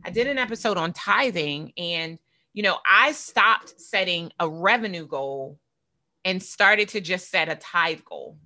I 0.04 0.10
did 0.10 0.26
an 0.26 0.36
episode 0.36 0.76
on 0.76 0.92
tithing, 0.92 1.72
and, 1.78 2.18
you 2.52 2.62
know, 2.62 2.76
I 2.86 3.12
stopped 3.12 3.80
setting 3.80 4.30
a 4.38 4.46
revenue 4.46 5.06
goal 5.06 5.58
and 6.26 6.42
started 6.42 6.90
to 6.90 7.00
just 7.00 7.30
set 7.30 7.48
a 7.48 7.56
tithe 7.56 8.04
goal. 8.04 8.36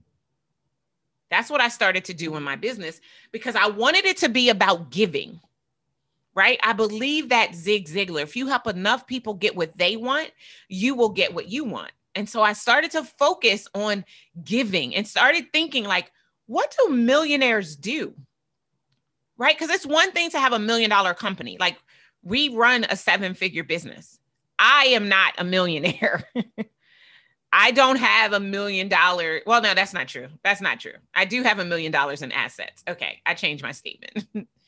That's 1.33 1.51
what 1.51 1.61
I 1.61 1.67
started 1.67 2.05
to 2.05 2.15
do 2.15 2.37
in 2.37 2.45
my 2.45 2.55
business 2.55 3.01
because 3.33 3.57
I 3.57 3.67
wanted 3.67 4.05
it 4.05 4.19
to 4.19 4.29
be 4.29 4.51
about 4.51 4.91
giving, 4.91 5.41
right? 6.35 6.59
I 6.63 6.73
believe 6.73 7.29
that 7.29 7.55
Zig 7.55 7.87
Ziglar, 7.89 8.23
if 8.23 8.37
you 8.37 8.47
help 8.47 8.67
enough 8.67 9.07
people 9.07 9.35
get 9.35 9.57
what 9.57 9.77
they 9.77 9.97
want, 9.97 10.31
you 10.69 10.95
will 10.95 11.11
get 11.11 11.35
what 11.35 11.49
you 11.49 11.65
want. 11.65 11.93
And 12.15 12.29
so 12.29 12.43
I 12.43 12.53
started 12.53 12.91
to 12.93 13.05
focus 13.05 13.69
on 13.75 14.05
giving 14.45 14.95
and 14.95 15.07
started 15.07 15.53
thinking, 15.53 15.85
like, 15.85 16.13
what 16.47 16.75
do 16.79 16.95
millionaires 16.95 17.77
do? 17.77 18.15
Right? 19.39 19.57
Because 19.59 19.75
it's 19.75 19.87
one 19.87 20.13
thing 20.13 20.31
to 20.31 20.39
have 20.39 20.53
a 20.53 20.59
million 20.59 20.91
dollar 20.91 21.15
company. 21.15 21.57
Like, 21.59 21.79
we 22.23 22.49
run 22.51 22.85
a 22.89 22.97
seven 22.97 23.35
figure 23.35 23.65
business. 23.65 24.19
I 24.59 24.87
am 24.87 25.09
not 25.09 25.35
a 25.39 25.45
millionaire. 25.45 26.29
I 27.53 27.71
don't 27.71 27.97
have 27.97 28.33
a 28.33 28.41
million 28.41 28.89
dollar. 28.89 29.43
Well, 29.47 29.61
no, 29.61 29.75
that's 29.75 29.93
not 29.93 30.09
true. 30.09 30.29
That's 30.43 30.61
not 30.61 30.81
true. 30.81 30.95
I 31.15 31.25
do 31.25 31.43
have 31.43 31.59
a 31.59 31.65
million 31.65 31.93
dollars 31.93 32.23
in 32.23 32.33
assets. 32.33 32.83
Okay, 32.89 33.21
I 33.27 33.35
changed 33.35 33.63
my 33.63 33.73
statement. 33.73 34.27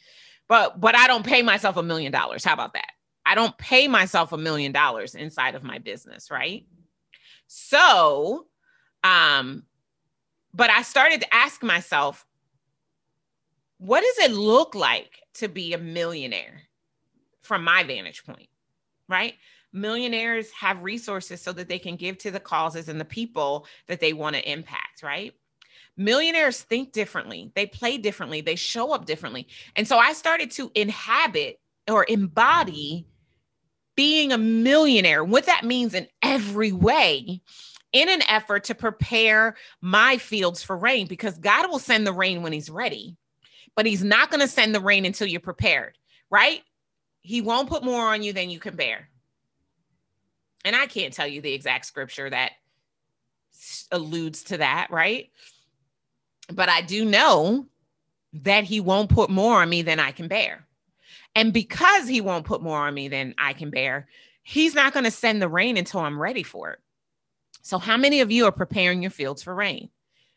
but 0.49 0.81
but 0.81 0.97
I 0.97 1.07
don't 1.07 1.25
pay 1.25 1.43
myself 1.43 1.77
a 1.77 1.83
million 1.83 2.13
dollars. 2.13 2.45
How 2.45 2.55
about 2.55 2.75
that? 2.75 2.93
I 3.27 3.35
don't 3.35 3.57
pay 3.57 3.89
myself 3.89 4.33
a 4.33 4.39
million 4.39 4.73
dollars 4.73 5.15
inside 5.15 5.55
of 5.55 5.63
my 5.63 5.79
business, 5.79 6.31
right? 6.31 6.67
So, 7.47 8.47
um, 9.03 9.65
but 10.53 10.71
I 10.71 10.83
started 10.83 11.21
to 11.23 11.35
ask 11.35 11.63
myself, 11.63 12.27
what 13.79 14.03
does 14.03 14.31
it 14.31 14.35
look 14.35 14.75
like 14.75 15.21
to 15.35 15.49
be 15.49 15.73
a 15.73 15.79
millionaire 15.79 16.63
from 17.43 17.65
my 17.65 17.83
vantage 17.83 18.25
point? 18.25 18.49
Right? 19.09 19.35
Millionaires 19.73 20.51
have 20.53 20.83
resources 20.83 21.41
so 21.41 21.53
that 21.53 21.69
they 21.69 21.79
can 21.79 21.97
give 21.97 22.17
to 22.19 22.31
the 22.31 22.41
causes 22.41 22.89
and 22.89 23.01
the 23.01 23.05
people 23.05 23.67
that 23.89 24.01
they 24.01 24.13
want 24.13 24.37
to 24.37 24.51
impact, 24.51 25.03
right? 25.03 25.35
Millionaires 25.97 26.61
think 26.61 26.93
differently, 26.93 27.53
they 27.55 27.67
play 27.67 27.99
differently, 27.99 28.41
they 28.41 28.57
show 28.57 28.93
up 28.93 29.07
differently. 29.07 29.47
And 29.77 29.87
so 29.87 29.97
I 29.97 30.13
started 30.13 30.51
to 30.53 30.73
inhabit 30.75 31.61
or 31.89 32.05
embody 32.09 33.07
being 33.97 34.33
a 34.33 34.39
millionaire, 34.39 35.23
what 35.23 35.47
that 35.47 35.65
means 35.65 35.95
in 35.95 36.09
every 36.21 36.73
way, 36.73 37.41
in 37.93 38.09
an 38.09 38.23
effort 38.29 38.65
to 38.65 38.75
prepare 38.75 39.55
my 39.81 40.17
fields 40.17 40.65
for 40.65 40.77
rain, 40.77 41.07
because 41.07 41.39
God 41.39 41.71
will 41.71 41.79
send 41.79 42.05
the 42.07 42.13
rain 42.13 42.43
when 42.43 42.53
He's 42.53 42.71
ready, 42.71 43.17
but 43.77 43.87
He's 43.87 44.03
not 44.03 44.31
going 44.31 44.41
to 44.41 44.49
send 44.49 44.75
the 44.75 44.81
rain 44.81 45.05
until 45.05 45.29
you're 45.29 45.39
prepared, 45.39 45.97
right? 46.29 46.63
He 47.21 47.41
won't 47.41 47.69
put 47.69 47.85
more 47.85 48.13
on 48.13 48.25
you 48.25 48.33
than 48.33 48.51
you 48.51 48.59
can 48.59 48.75
bear. 48.75 49.09
And 50.65 50.75
I 50.75 50.87
can't 50.87 51.15
tell 51.15 51.29
you 51.29 51.41
the 51.41 51.53
exact 51.53 51.87
scripture 51.87 52.29
that 52.29 52.53
alludes 53.93 54.43
to 54.45 54.57
that, 54.59 54.89
right? 54.91 55.31
But 56.53 56.69
I 56.69 56.83
do 56.83 57.05
know 57.05 57.67
that 58.35 58.65
He 58.65 58.81
won't 58.81 59.11
put 59.11 59.31
more 59.31 59.63
on 59.63 59.69
me 59.69 59.83
than 59.83 60.01
I 60.01 60.13
can 60.13 60.29
bear. 60.29 60.67
And 61.35 61.53
because 61.53 62.07
he 62.07 62.21
won't 62.21 62.47
put 62.47 62.63
more 62.63 62.87
on 62.87 62.95
me 62.95 63.09
than 63.09 63.35
I 63.39 63.53
can 63.53 63.71
bear, 63.71 64.07
he's 64.43 64.75
not 64.75 64.93
going 64.93 65.05
to 65.05 65.11
send 65.11 65.43
the 65.43 65.49
rain 65.49 65.77
until 65.77 66.01
I'm 66.01 66.21
ready 66.21 66.43
for 66.43 66.71
it. 66.71 66.79
So, 67.63 67.79
how 67.79 67.97
many 67.97 68.21
of 68.21 68.31
you 68.31 68.47
are 68.47 68.53
preparing 68.53 69.03
your 69.03 69.11
fields 69.11 69.43
for 69.43 69.55
rain? 69.55 69.89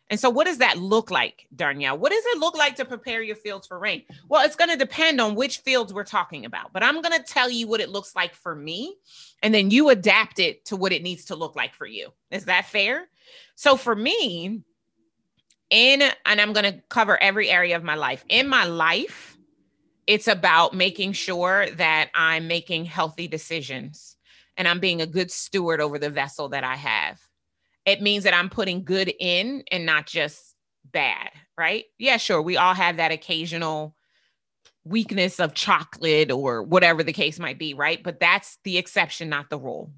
And 0.10 0.20
so, 0.20 0.30
what 0.30 0.46
does 0.48 0.60
that 0.60 0.78
look 0.78 1.12
like, 1.12 1.46
Darnyelle? 1.56 2.00
What 2.00 2.14
does 2.14 2.24
it 2.28 2.40
look 2.40 2.58
like 2.58 2.78
to 2.78 2.86
prepare 2.86 3.22
your 3.22 3.36
fields 3.36 3.68
for 3.68 3.78
rain? 3.78 4.04
Well, 4.30 4.46
it's 4.46 4.56
going 4.56 4.70
to 4.70 4.78
depend 4.78 5.20
on 5.20 5.36
which 5.36 5.60
fields 5.60 5.94
we're 5.94 6.06
talking 6.06 6.46
about, 6.46 6.72
but 6.72 6.84
I'm 6.84 7.02
going 7.02 7.18
to 7.18 7.24
tell 7.24 7.50
you 7.50 7.68
what 7.68 7.82
it 7.82 7.90
looks 7.90 8.16
like 8.16 8.34
for 8.34 8.56
me, 8.56 8.96
and 9.44 9.54
then 9.54 9.70
you 9.70 9.90
adapt 9.90 10.40
it 10.40 10.64
to 10.66 10.78
what 10.78 10.94
it 10.94 11.04
needs 11.04 11.26
to 11.26 11.36
look 11.36 11.56
like 11.56 11.76
for 11.76 11.86
you. 11.86 12.12
Is 12.32 12.46
that 12.46 12.66
fair? 12.66 13.10
So, 13.56 13.76
for 13.76 13.96
me, 13.96 14.64
in, 15.70 16.02
and 16.26 16.42
I'm 16.42 16.54
going 16.54 16.72
to 16.72 16.82
cover 16.90 17.22
every 17.22 17.50
area 17.50 17.76
of 17.76 17.84
my 17.84 17.96
life. 17.96 18.24
In 18.30 18.48
my 18.48 18.66
life, 18.66 19.38
it's 20.06 20.28
about 20.28 20.74
making 20.74 21.12
sure 21.12 21.68
that 21.76 22.10
I'm 22.16 22.48
making 22.48 22.86
healthy 22.86 23.28
decisions 23.28 24.16
and 24.56 24.68
I'm 24.68 24.80
being 24.80 25.02
a 25.02 25.08
good 25.08 25.30
steward 25.30 25.82
over 25.82 26.00
the 26.00 26.10
vessel 26.10 26.50
that 26.50 26.64
I 26.64 26.76
have. 26.76 27.20
It 27.86 28.02
means 28.02 28.24
that 28.24 28.34
I'm 28.34 28.50
putting 28.50 28.84
good 28.84 29.14
in 29.20 29.64
and 29.72 29.86
not 29.86 30.08
just 30.08 30.56
bad, 30.92 31.30
right? 31.58 31.86
Yeah, 31.98 32.18
sure. 32.18 32.42
We 32.42 32.58
all 32.58 32.74
have 32.74 32.98
that 32.98 33.12
occasional 33.12 33.96
weakness 34.84 35.40
of 35.40 35.54
chocolate 35.54 36.32
or 36.32 36.64
whatever 36.64 37.04
the 37.04 37.14
case 37.14 37.40
might 37.40 37.60
be, 37.60 37.74
right? 37.74 38.02
But 38.02 38.20
that's 38.20 38.58
the 38.64 38.78
exception, 38.78 39.30
not 39.30 39.50
the 39.50 39.60
rule. 39.60 39.92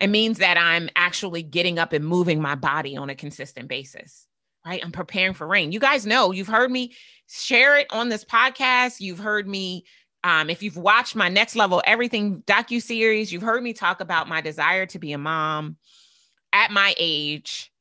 It 0.00 0.08
means 0.08 0.38
that 0.38 0.56
I'm 0.56 0.88
actually 0.96 1.42
getting 1.42 1.78
up 1.78 1.92
and 1.92 2.06
moving 2.06 2.40
my 2.40 2.54
body 2.54 2.96
on 2.96 3.10
a 3.10 3.14
consistent 3.14 3.68
basis 3.68 4.26
right? 4.64 4.80
I'm 4.84 4.92
preparing 4.92 5.34
for 5.34 5.46
rain. 5.46 5.72
You 5.72 5.80
guys 5.80 6.06
know, 6.06 6.32
you've 6.32 6.48
heard 6.48 6.70
me 6.70 6.94
share 7.28 7.78
it 7.78 7.86
on 7.90 8.08
this 8.08 8.24
podcast. 8.24 9.00
You've 9.00 9.18
heard 9.18 9.48
me 9.48 9.84
um, 10.22 10.50
if 10.50 10.62
you've 10.62 10.76
watched 10.76 11.16
my 11.16 11.28
next 11.28 11.56
level 11.56 11.82
everything 11.86 12.42
docu 12.42 12.82
series, 12.82 13.32
you've 13.32 13.42
heard 13.42 13.62
me 13.62 13.72
talk 13.72 14.00
about 14.00 14.28
my 14.28 14.40
desire 14.40 14.86
to 14.86 14.98
be 14.98 15.12
a 15.12 15.18
mom 15.18 15.76
at 16.52 16.70
my 16.70 16.94
age. 16.98 17.72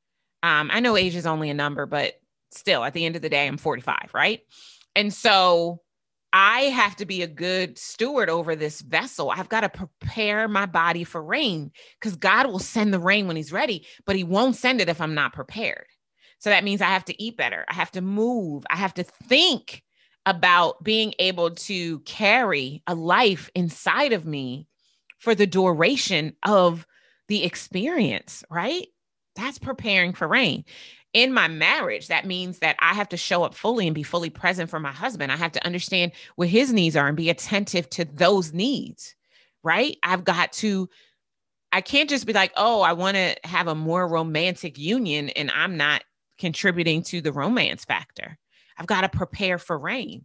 Um, 0.42 0.70
I 0.72 0.80
know 0.80 0.96
age 0.96 1.16
is 1.16 1.26
only 1.26 1.50
a 1.50 1.54
number, 1.54 1.86
but 1.86 2.14
still, 2.52 2.84
at 2.84 2.94
the 2.94 3.06
end 3.06 3.18
of 3.18 3.22
the 3.22 3.30
day, 3.30 3.46
I'm 3.46 3.58
45, 3.58 4.12
right? 4.14 4.42
And 4.96 5.14
so 5.14 5.82
I 6.32 6.62
have 6.62 6.96
to 6.98 7.06
be 7.06 7.24
a 7.24 7.28
good 7.28 7.78
steward 7.78 8.30
over 8.30 8.56
this 8.56 8.80
vessel. 8.82 9.32
I've 9.32 9.50
got 9.50 9.62
to 9.62 9.70
prepare 9.70 10.48
my 10.48 10.66
body 10.66 11.04
for 11.04 11.22
rain 11.22 11.72
because 12.00 12.16
God 12.16 12.48
will 12.48 12.60
send 12.60 12.94
the 12.94 13.00
rain 13.00 13.28
when 13.28 13.36
He's 13.36 13.52
ready, 13.52 13.86
but 14.06 14.16
He 14.16 14.24
won't 14.24 14.56
send 14.56 14.80
it 14.80 14.90
if 14.90 15.02
I'm 15.02 15.16
not 15.16 15.34
prepared. 15.34 15.88
So 16.40 16.50
that 16.50 16.64
means 16.64 16.82
I 16.82 16.86
have 16.86 17.06
to 17.06 17.22
eat 17.22 17.38
better. 17.38 17.66
I 17.70 17.74
have 17.74 17.92
to 17.92 18.02
move. 18.02 18.66
I 18.70 18.78
have 18.78 18.94
to 18.96 19.04
think 19.04 19.84
about 20.26 20.84
being 20.84 21.14
able 21.20 21.52
to 21.52 22.00
carry 22.00 22.82
a 22.88 22.96
life 22.96 23.50
inside 23.56 24.14
of 24.14 24.26
me 24.26 24.68
for 25.20 25.36
the 25.36 25.48
duration 25.48 26.34
of 26.46 26.86
the 27.28 27.44
experience, 27.44 28.44
right? 28.50 28.88
That's 29.36 29.60
preparing 29.60 30.14
for 30.14 30.28
rain. 30.28 30.66
In 31.14 31.34
my 31.34 31.48
marriage, 31.48 32.08
that 32.08 32.26
means 32.26 32.60
that 32.60 32.76
I 32.80 32.94
have 32.94 33.10
to 33.10 33.18
show 33.18 33.44
up 33.44 33.56
fully 33.56 33.88
and 33.88 33.96
be 33.96 34.04
fully 34.04 34.30
present 34.30 34.70
for 34.70 34.80
my 34.80 34.92
husband. 34.92 35.32
I 35.32 35.38
have 35.38 35.52
to 35.54 35.66
understand 35.66 36.12
what 36.36 36.50
his 36.50 36.72
needs 36.72 36.96
are 36.96 37.08
and 37.08 37.18
be 37.18 37.30
attentive 37.30 37.90
to 37.92 38.06
those 38.06 38.54
needs, 38.54 39.16
right? 39.64 39.98
I've 40.04 40.24
got 40.24 40.54
to 40.54 40.90
I 41.72 41.82
can't 41.82 42.10
just 42.10 42.26
be 42.26 42.34
like, 42.34 42.52
oh, 42.58 42.82
I 42.82 42.94
want 42.94 43.16
to 43.16 43.36
have 43.44 43.68
a 43.68 43.76
more 43.76 44.08
romantic 44.08 44.80
union 44.80 45.30
and 45.30 45.52
I'm 45.52 45.78
not 45.78 46.04
contributing 46.40 47.04
to 47.04 47.22
the 47.22 47.34
romance 47.34 47.86
factor. 47.86 48.38
I've 48.78 48.88
got 48.88 49.02
to 49.02 49.10
prepare 49.10 49.58
for 49.58 49.78
rain 49.78 50.24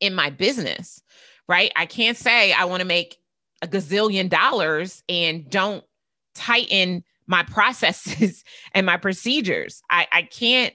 in 0.00 0.14
my 0.14 0.30
business, 0.30 1.02
right? 1.48 1.72
I 1.76 1.86
can't 1.86 2.16
say 2.16 2.52
I 2.52 2.64
want 2.64 2.80
to 2.80 2.86
make 2.86 3.16
a 3.62 3.66
gazillion 3.66 4.28
dollars 4.28 5.02
and 5.08 5.48
don't 5.48 5.84
tighten 6.34 7.04
my 7.26 7.42
processes 7.44 8.44
and 8.74 8.84
my 8.84 8.96
procedures. 8.96 9.82
I, 9.90 10.06
I 10.12 10.22
can't 10.22 10.74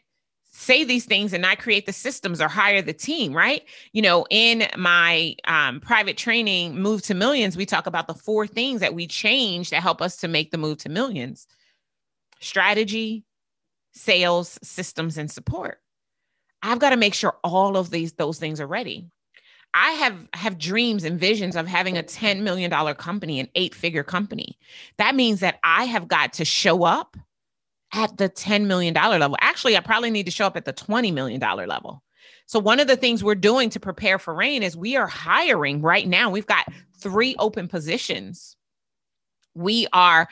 say 0.55 0.83
these 0.83 1.05
things 1.05 1.33
and 1.33 1.41
not 1.41 1.57
create 1.57 1.85
the 1.87 1.93
systems 1.93 2.39
or 2.39 2.47
hire 2.47 2.81
the 2.81 2.93
team, 2.93 3.35
right? 3.35 3.63
You 3.91 4.03
know, 4.03 4.25
in 4.29 4.67
my 4.77 5.35
um, 5.45 5.79
private 5.79 6.15
training, 6.15 6.79
Move 6.79 7.01
to 7.03 7.15
Millions, 7.15 7.57
we 7.57 7.65
talk 7.65 7.87
about 7.87 8.07
the 8.07 8.13
four 8.13 8.45
things 8.45 8.79
that 8.81 8.93
we 8.93 9.07
change 9.07 9.71
that 9.71 9.81
help 9.81 10.01
us 10.01 10.17
to 10.17 10.27
make 10.27 10.51
the 10.51 10.57
move 10.57 10.77
to 10.79 10.89
millions 10.89 11.47
strategy, 12.39 13.23
sales, 13.93 14.59
systems, 14.63 15.17
and 15.17 15.31
support. 15.31 15.79
I've 16.61 16.79
got 16.79 16.91
to 16.91 16.97
make 16.97 17.13
sure 17.13 17.35
all 17.43 17.77
of 17.77 17.89
these 17.89 18.13
those 18.13 18.39
things 18.39 18.59
are 18.59 18.67
ready. 18.67 19.09
I 19.73 19.91
have 19.91 20.27
have 20.33 20.57
dreams 20.57 21.03
and 21.03 21.19
visions 21.19 21.55
of 21.55 21.67
having 21.67 21.97
a 21.97 22.03
10 22.03 22.43
million 22.43 22.69
dollar 22.69 22.93
company, 22.93 23.39
an 23.39 23.49
eight-figure 23.55 24.03
company. 24.03 24.57
That 24.97 25.15
means 25.15 25.39
that 25.39 25.59
I 25.63 25.85
have 25.85 26.07
got 26.07 26.33
to 26.33 26.45
show 26.45 26.83
up 26.83 27.17
at 27.93 28.17
the 28.17 28.29
10 28.29 28.67
million 28.67 28.93
dollar 28.93 29.19
level. 29.19 29.37
Actually, 29.41 29.75
I 29.75 29.81
probably 29.81 30.11
need 30.11 30.25
to 30.25 30.31
show 30.31 30.45
up 30.45 30.57
at 30.57 30.65
the 30.65 30.73
20 30.73 31.11
million 31.11 31.39
dollar 31.39 31.67
level. 31.67 32.03
So 32.45 32.59
one 32.59 32.79
of 32.79 32.87
the 32.87 32.97
things 32.97 33.23
we're 33.23 33.35
doing 33.35 33.69
to 33.71 33.79
prepare 33.79 34.19
for 34.19 34.33
rain 34.33 34.63
is 34.63 34.77
we 34.77 34.95
are 34.95 35.07
hiring 35.07 35.81
right 35.81 36.07
now. 36.07 36.29
We've 36.29 36.45
got 36.45 36.67
3 36.99 37.35
open 37.39 37.67
positions. 37.67 38.55
We 39.55 39.87
are 39.93 40.27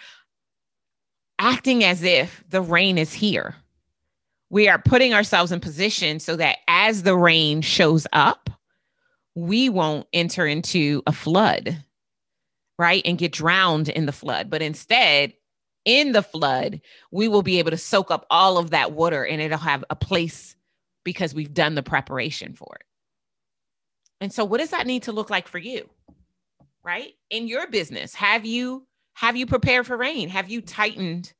acting 1.41 1.83
as 1.83 2.03
if 2.03 2.43
the 2.49 2.61
rain 2.61 2.97
is 2.99 3.13
here. 3.13 3.55
We 4.51 4.69
are 4.69 4.79
putting 4.79 5.13
ourselves 5.13 5.51
in 5.51 5.59
position 5.59 6.19
so 6.19 6.35
that 6.37 6.59
as 6.67 7.03
the 7.03 7.17
rain 7.17 7.61
shows 7.61 8.07
up, 8.13 8.49
we 9.35 9.69
won't 9.69 10.07
enter 10.13 10.45
into 10.47 11.03
a 11.07 11.13
flood. 11.13 11.83
right? 12.77 13.03
And 13.05 13.17
get 13.17 13.31
drowned 13.31 13.89
in 13.89 14.07
the 14.07 14.11
flood. 14.11 14.49
But 14.49 14.61
instead, 14.61 15.33
in 15.85 16.13
the 16.13 16.23
flood, 16.23 16.81
we 17.11 17.27
will 17.27 17.43
be 17.43 17.59
able 17.59 17.71
to 17.71 17.77
soak 17.77 18.11
up 18.11 18.25
all 18.29 18.57
of 18.57 18.71
that 18.71 18.93
water 18.93 19.25
and 19.25 19.41
it'll 19.41 19.57
have 19.59 19.83
a 19.89 19.95
place 19.95 20.55
because 21.03 21.33
we've 21.35 21.53
done 21.53 21.75
the 21.75 21.83
preparation 21.83 22.53
for 22.53 22.77
it. 22.79 22.85
And 24.19 24.33
so 24.33 24.45
what 24.45 24.59
does 24.59 24.71
that 24.71 24.87
need 24.87 25.03
to 25.03 25.11
look 25.11 25.29
like 25.29 25.47
for 25.47 25.59
you? 25.59 25.89
Right? 26.83 27.13
In 27.29 27.47
your 27.47 27.67
business, 27.67 28.15
have 28.15 28.45
you 28.45 28.87
have 29.21 29.37
you 29.37 29.45
prepared 29.45 29.85
for 29.85 29.95
rain? 29.95 30.29
Have 30.29 30.49
you 30.49 30.61
tightened 30.61 31.31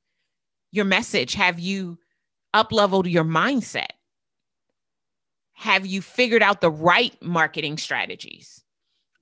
your 0.72 0.86
message? 0.86 1.34
Have 1.34 1.60
you 1.60 1.98
up 2.54 2.72
leveled 2.72 3.08
your 3.08 3.24
mindset? 3.24 3.94
Have 5.54 5.88
you 5.88 6.00
figured 6.04 6.44
out 6.44 6.62
the 6.62 6.70
right 6.70 7.20
marketing 7.24 7.80
strategies? 7.80 8.64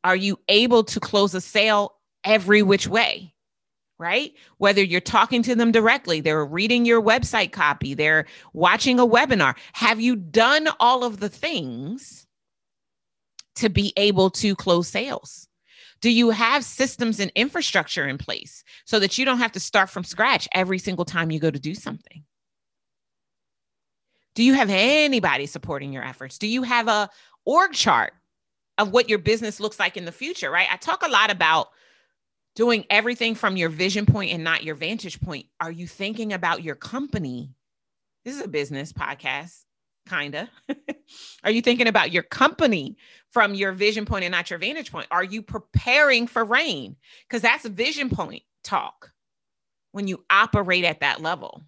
Are 0.03 0.15
you 0.15 0.37
able 0.49 0.83
to 0.83 0.99
close 0.99 1.33
a 1.33 1.39
sale 1.39 1.93
every 2.25 2.61
which 2.61 2.85
way? 2.85 3.33
Right? 3.97 4.33
Whether 4.57 4.83
you're 4.83 4.99
talking 4.99 5.41
to 5.43 5.55
them 5.55 5.71
directly, 5.71 6.19
they're 6.19 6.45
reading 6.45 6.85
your 6.85 7.01
website 7.01 7.53
copy, 7.53 7.93
they're 7.93 8.25
watching 8.51 8.99
a 8.99 9.07
webinar. 9.07 9.55
Have 9.71 10.01
you 10.01 10.17
done 10.17 10.67
all 10.81 11.05
of 11.05 11.21
the 11.21 11.29
things 11.29 12.27
to 13.55 13.69
be 13.69 13.93
able 13.95 14.29
to 14.31 14.53
close 14.53 14.89
sales? 14.89 15.48
Do 16.01 16.09
you 16.09 16.29
have 16.29 16.63
systems 16.63 17.19
and 17.19 17.31
infrastructure 17.35 18.07
in 18.07 18.17
place 18.17 18.63
so 18.85 18.99
that 18.99 19.17
you 19.17 19.25
don't 19.25 19.39
have 19.39 19.51
to 19.53 19.59
start 19.59 19.89
from 19.89 20.03
scratch 20.03 20.47
every 20.53 20.79
single 20.79 21.05
time 21.05 21.31
you 21.31 21.39
go 21.39 21.51
to 21.51 21.59
do 21.59 21.75
something? 21.75 22.23
Do 24.35 24.43
you 24.43 24.53
have 24.53 24.69
anybody 24.69 25.45
supporting 25.45 25.91
your 25.91 26.03
efforts? 26.03 26.37
Do 26.37 26.47
you 26.47 26.63
have 26.63 26.87
a 26.87 27.09
org 27.45 27.73
chart 27.73 28.13
of 28.77 28.91
what 28.91 29.09
your 29.09 29.19
business 29.19 29.59
looks 29.59 29.77
like 29.77 29.97
in 29.97 30.05
the 30.05 30.11
future, 30.11 30.49
right? 30.49 30.67
I 30.71 30.77
talk 30.77 31.05
a 31.05 31.09
lot 31.09 31.31
about 31.31 31.67
doing 32.55 32.85
everything 32.89 33.35
from 33.35 33.57
your 33.57 33.69
vision 33.69 34.05
point 34.05 34.31
and 34.31 34.43
not 34.43 34.63
your 34.63 34.75
vantage 34.75 35.19
point. 35.21 35.47
Are 35.59 35.71
you 35.71 35.87
thinking 35.87 36.33
about 36.33 36.63
your 36.63 36.75
company? 36.75 37.53
This 38.23 38.35
is 38.35 38.41
a 38.41 38.47
business 38.47 38.93
podcast, 38.93 39.65
kind 40.09 40.35
of. 40.35 40.49
Are 41.43 41.51
you 41.51 41.61
thinking 41.61 41.87
about 41.87 42.11
your 42.11 42.23
company 42.23 42.97
from 43.31 43.53
your 43.53 43.71
vision 43.71 44.05
point 44.05 44.25
and 44.25 44.31
not 44.31 44.49
your 44.49 44.59
vantage 44.59 44.91
point? 44.91 45.07
Are 45.11 45.23
you 45.23 45.41
preparing 45.41 46.27
for 46.27 46.43
rain? 46.43 46.95
Because 47.27 47.41
that's 47.41 47.65
vision 47.67 48.09
point 48.09 48.43
talk 48.63 49.11
when 49.91 50.07
you 50.07 50.23
operate 50.29 50.83
at 50.83 50.99
that 51.01 51.21
level. 51.21 51.63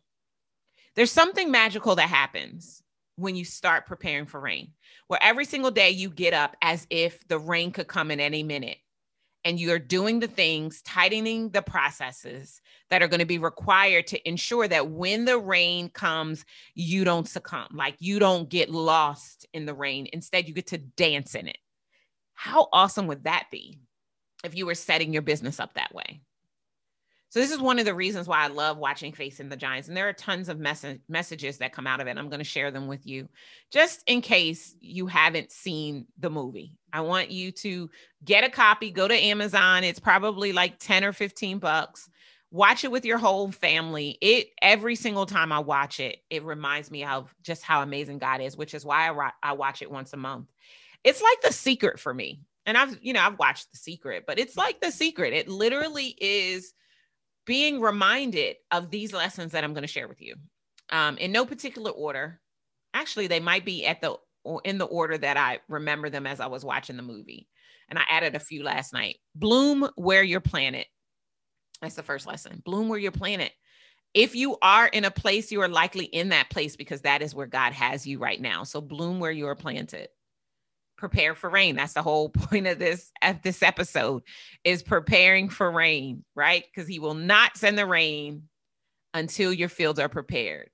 There's 0.95 1.11
something 1.11 1.51
magical 1.51 1.95
that 1.95 2.09
happens 2.09 2.83
when 3.15 3.35
you 3.35 3.45
start 3.45 3.85
preparing 3.85 4.25
for 4.25 4.39
rain, 4.39 4.71
where 5.07 5.21
every 5.21 5.45
single 5.45 5.71
day 5.71 5.91
you 5.91 6.09
get 6.09 6.33
up 6.33 6.57
as 6.61 6.87
if 6.89 7.25
the 7.27 7.39
rain 7.39 7.71
could 7.71 7.87
come 7.87 8.11
in 8.11 8.19
any 8.19 8.43
minute. 8.43 8.77
And 9.43 9.59
you're 9.59 9.79
doing 9.79 10.19
the 10.19 10.27
things, 10.27 10.81
tightening 10.83 11.49
the 11.49 11.63
processes 11.63 12.61
that 12.89 13.01
are 13.01 13.07
going 13.07 13.21
to 13.21 13.25
be 13.25 13.39
required 13.39 14.05
to 14.07 14.29
ensure 14.29 14.67
that 14.67 14.91
when 14.91 15.25
the 15.25 15.39
rain 15.39 15.89
comes, 15.89 16.45
you 16.75 17.03
don't 17.03 17.27
succumb, 17.27 17.69
like 17.73 17.95
you 17.99 18.19
don't 18.19 18.49
get 18.49 18.69
lost 18.69 19.47
in 19.53 19.65
the 19.65 19.73
rain. 19.73 20.07
Instead, 20.13 20.47
you 20.47 20.53
get 20.53 20.67
to 20.67 20.77
dance 20.77 21.33
in 21.33 21.47
it. 21.47 21.57
How 22.33 22.67
awesome 22.71 23.07
would 23.07 23.23
that 23.23 23.47
be 23.51 23.79
if 24.43 24.55
you 24.55 24.65
were 24.65 24.75
setting 24.75 25.11
your 25.11 25.21
business 25.21 25.59
up 25.59 25.73
that 25.73 25.93
way? 25.93 26.21
So 27.31 27.39
this 27.39 27.51
is 27.51 27.59
one 27.59 27.79
of 27.79 27.85
the 27.85 27.95
reasons 27.95 28.27
why 28.27 28.43
I 28.43 28.47
love 28.47 28.77
watching 28.77 29.13
Facing 29.13 29.47
the 29.47 29.55
Giants. 29.55 29.87
And 29.87 29.95
there 29.95 30.09
are 30.09 30.13
tons 30.13 30.49
of 30.49 30.59
mess- 30.59 30.85
messages 31.07 31.59
that 31.59 31.71
come 31.71 31.87
out 31.87 32.01
of 32.01 32.07
it. 32.07 32.17
I'm 32.17 32.27
going 32.27 32.41
to 32.41 32.43
share 32.43 32.71
them 32.71 32.87
with 32.87 33.07
you 33.07 33.29
just 33.71 34.03
in 34.05 34.19
case 34.19 34.75
you 34.81 35.07
haven't 35.07 35.49
seen 35.49 36.07
the 36.19 36.29
movie. 36.29 36.75
I 36.91 36.99
want 36.99 37.31
you 37.31 37.53
to 37.53 37.89
get 38.25 38.43
a 38.43 38.49
copy, 38.49 38.91
go 38.91 39.07
to 39.07 39.15
Amazon. 39.15 39.85
It's 39.85 39.99
probably 39.99 40.51
like 40.51 40.77
10 40.79 41.05
or 41.05 41.13
15 41.13 41.59
bucks. 41.59 42.09
Watch 42.51 42.83
it 42.83 42.91
with 42.91 43.05
your 43.05 43.17
whole 43.17 43.49
family. 43.49 44.17
It 44.19 44.47
every 44.61 44.95
single 44.95 45.25
time 45.25 45.53
I 45.53 45.59
watch 45.59 46.01
it, 46.01 46.17
it 46.29 46.43
reminds 46.43 46.91
me 46.91 47.05
of 47.05 47.33
just 47.43 47.63
how 47.63 47.81
amazing 47.81 48.17
God 48.17 48.41
is, 48.41 48.57
which 48.57 48.73
is 48.73 48.83
why 48.83 49.09
I, 49.09 49.31
I 49.41 49.53
watch 49.53 49.81
it 49.81 49.89
once 49.89 50.11
a 50.11 50.17
month. 50.17 50.49
It's 51.05 51.21
like 51.21 51.41
the 51.43 51.53
secret 51.53 51.97
for 51.97 52.13
me. 52.13 52.41
And 52.65 52.77
I've, 52.77 52.99
you 53.01 53.13
know, 53.13 53.21
I've 53.21 53.39
watched 53.39 53.71
The 53.71 53.77
Secret, 53.79 54.25
but 54.27 54.37
it's 54.37 54.55
like 54.55 54.81
The 54.81 54.91
Secret. 54.91 55.33
It 55.33 55.49
literally 55.49 56.15
is 56.21 56.73
being 57.45 57.81
reminded 57.81 58.57
of 58.71 58.91
these 58.91 59.13
lessons 59.13 59.51
that 59.51 59.63
I'm 59.63 59.73
going 59.73 59.83
to 59.83 59.87
share 59.87 60.07
with 60.07 60.21
you 60.21 60.35
um, 60.91 61.17
in 61.17 61.31
no 61.31 61.45
particular 61.45 61.91
order. 61.91 62.39
Actually, 62.93 63.27
they 63.27 63.39
might 63.39 63.65
be 63.65 63.85
at 63.85 64.01
the 64.01 64.15
in 64.65 64.77
the 64.77 64.85
order 64.85 65.17
that 65.17 65.37
I 65.37 65.59
remember 65.69 66.09
them 66.09 66.25
as 66.25 66.39
I 66.39 66.47
was 66.47 66.65
watching 66.65 66.97
the 66.97 67.03
movie. 67.03 67.47
And 67.89 67.99
I 67.99 68.03
added 68.09 68.35
a 68.35 68.39
few 68.39 68.63
last 68.63 68.93
night. 68.93 69.17
Bloom 69.35 69.87
where 69.95 70.23
you're 70.23 70.39
planted. 70.39 70.85
That's 71.81 71.95
the 71.95 72.03
first 72.03 72.25
lesson. 72.25 72.61
Bloom 72.65 72.89
where 72.89 72.99
you're 72.99 73.11
planted. 73.11 73.51
If 74.13 74.35
you 74.35 74.57
are 74.61 74.87
in 74.87 75.05
a 75.05 75.11
place, 75.11 75.51
you 75.51 75.61
are 75.61 75.67
likely 75.67 76.05
in 76.05 76.29
that 76.29 76.49
place 76.49 76.75
because 76.75 77.01
that 77.01 77.21
is 77.21 77.35
where 77.35 77.47
God 77.47 77.73
has 77.73 78.05
you 78.05 78.19
right 78.19 78.41
now. 78.41 78.63
So 78.63 78.81
bloom 78.81 79.19
where 79.19 79.31
you 79.31 79.47
are 79.47 79.55
planted 79.55 80.09
prepare 81.01 81.33
for 81.33 81.49
rain. 81.49 81.75
That's 81.75 81.93
the 81.93 82.03
whole 82.03 82.29
point 82.29 82.67
of 82.67 82.77
this 82.79 83.11
at 83.21 83.41
this 83.43 83.63
episode 83.63 84.21
is 84.63 84.83
preparing 84.83 85.49
for 85.49 85.69
rain, 85.69 86.23
right? 86.35 86.63
Because 86.63 86.87
he 86.87 86.99
will 86.99 87.15
not 87.15 87.57
send 87.57 87.77
the 87.77 87.87
rain 87.87 88.43
until 89.13 89.51
your 89.51 89.67
fields 89.67 89.99
are 89.99 90.07
prepared. 90.07 90.69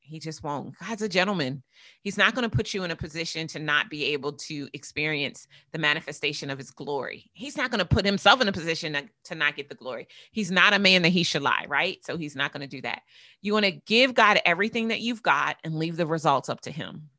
He 0.00 0.18
just 0.18 0.42
won't. 0.42 0.78
God's 0.78 1.02
a 1.02 1.08
gentleman. 1.08 1.62
He's 2.02 2.16
not 2.16 2.34
going 2.34 2.48
to 2.48 2.56
put 2.56 2.72
you 2.72 2.84
in 2.84 2.92
a 2.92 2.96
position 2.96 3.48
to 3.48 3.58
not 3.58 3.90
be 3.90 4.04
able 4.12 4.32
to 4.34 4.68
experience 4.72 5.46
the 5.72 5.78
manifestation 5.78 6.48
of 6.48 6.58
his 6.58 6.70
glory. 6.70 7.28
He's 7.34 7.56
not 7.56 7.70
going 7.70 7.80
to 7.80 7.84
put 7.84 8.06
himself 8.06 8.40
in 8.40 8.48
a 8.48 8.52
position 8.52 8.92
to, 8.94 9.02
to 9.24 9.34
not 9.34 9.56
get 9.56 9.68
the 9.68 9.74
glory. 9.74 10.06
He's 10.30 10.52
not 10.52 10.74
a 10.74 10.78
man 10.78 11.02
that 11.02 11.08
he 11.08 11.24
should 11.24 11.42
lie, 11.42 11.66
right? 11.68 11.98
So 12.04 12.16
he's 12.16 12.36
not 12.36 12.52
going 12.52 12.60
to 12.60 12.68
do 12.68 12.80
that. 12.82 13.02
You 13.42 13.52
want 13.52 13.66
to 13.66 13.72
give 13.72 14.14
God 14.14 14.40
everything 14.46 14.88
that 14.88 15.00
you've 15.00 15.24
got 15.24 15.56
and 15.64 15.74
leave 15.74 15.96
the 15.96 16.06
results 16.06 16.48
up 16.48 16.60
to 16.62 16.70
him 16.70 17.10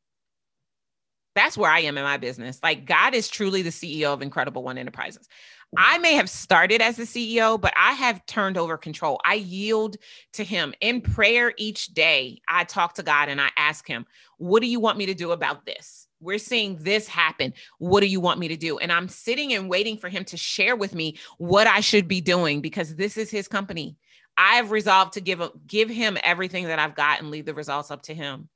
that's 1.38 1.56
where 1.56 1.70
I 1.70 1.80
am 1.80 1.96
in 1.96 2.04
my 2.04 2.16
business. 2.16 2.58
Like 2.62 2.84
God 2.84 3.14
is 3.14 3.28
truly 3.28 3.62
the 3.62 3.70
CEO 3.70 4.12
of 4.12 4.22
Incredible 4.22 4.62
One 4.64 4.76
Enterprises. 4.76 5.28
I 5.76 5.98
may 5.98 6.14
have 6.14 6.30
started 6.30 6.80
as 6.80 6.96
the 6.96 7.04
CEO, 7.04 7.60
but 7.60 7.74
I 7.78 7.92
have 7.92 8.24
turned 8.26 8.56
over 8.56 8.78
control. 8.78 9.20
I 9.24 9.34
yield 9.34 9.96
to 10.32 10.42
Him 10.44 10.74
in 10.80 11.00
prayer 11.00 11.52
each 11.58 11.88
day. 11.88 12.40
I 12.48 12.64
talk 12.64 12.94
to 12.94 13.02
God 13.02 13.28
and 13.28 13.40
I 13.40 13.50
ask 13.56 13.86
Him, 13.86 14.06
What 14.38 14.62
do 14.62 14.66
you 14.66 14.80
want 14.80 14.98
me 14.98 15.06
to 15.06 15.14
do 15.14 15.32
about 15.32 15.66
this? 15.66 16.08
We're 16.20 16.38
seeing 16.38 16.76
this 16.76 17.06
happen. 17.06 17.52
What 17.78 18.00
do 18.00 18.06
you 18.06 18.18
want 18.18 18.40
me 18.40 18.48
to 18.48 18.56
do? 18.56 18.78
And 18.78 18.90
I'm 18.90 19.08
sitting 19.08 19.52
and 19.52 19.68
waiting 19.68 19.98
for 19.98 20.08
Him 20.08 20.24
to 20.26 20.36
share 20.36 20.74
with 20.74 20.94
me 20.94 21.18
what 21.36 21.66
I 21.66 21.80
should 21.80 22.08
be 22.08 22.20
doing 22.20 22.60
because 22.60 22.96
this 22.96 23.16
is 23.16 23.30
His 23.30 23.46
company. 23.46 23.96
I've 24.38 24.70
resolved 24.70 25.12
to 25.14 25.20
give, 25.20 25.42
give 25.66 25.90
Him 25.90 26.16
everything 26.24 26.64
that 26.64 26.78
I've 26.78 26.94
got 26.94 27.20
and 27.20 27.30
leave 27.30 27.44
the 27.44 27.54
results 27.54 27.90
up 27.90 28.02
to 28.02 28.14
Him. 28.14 28.48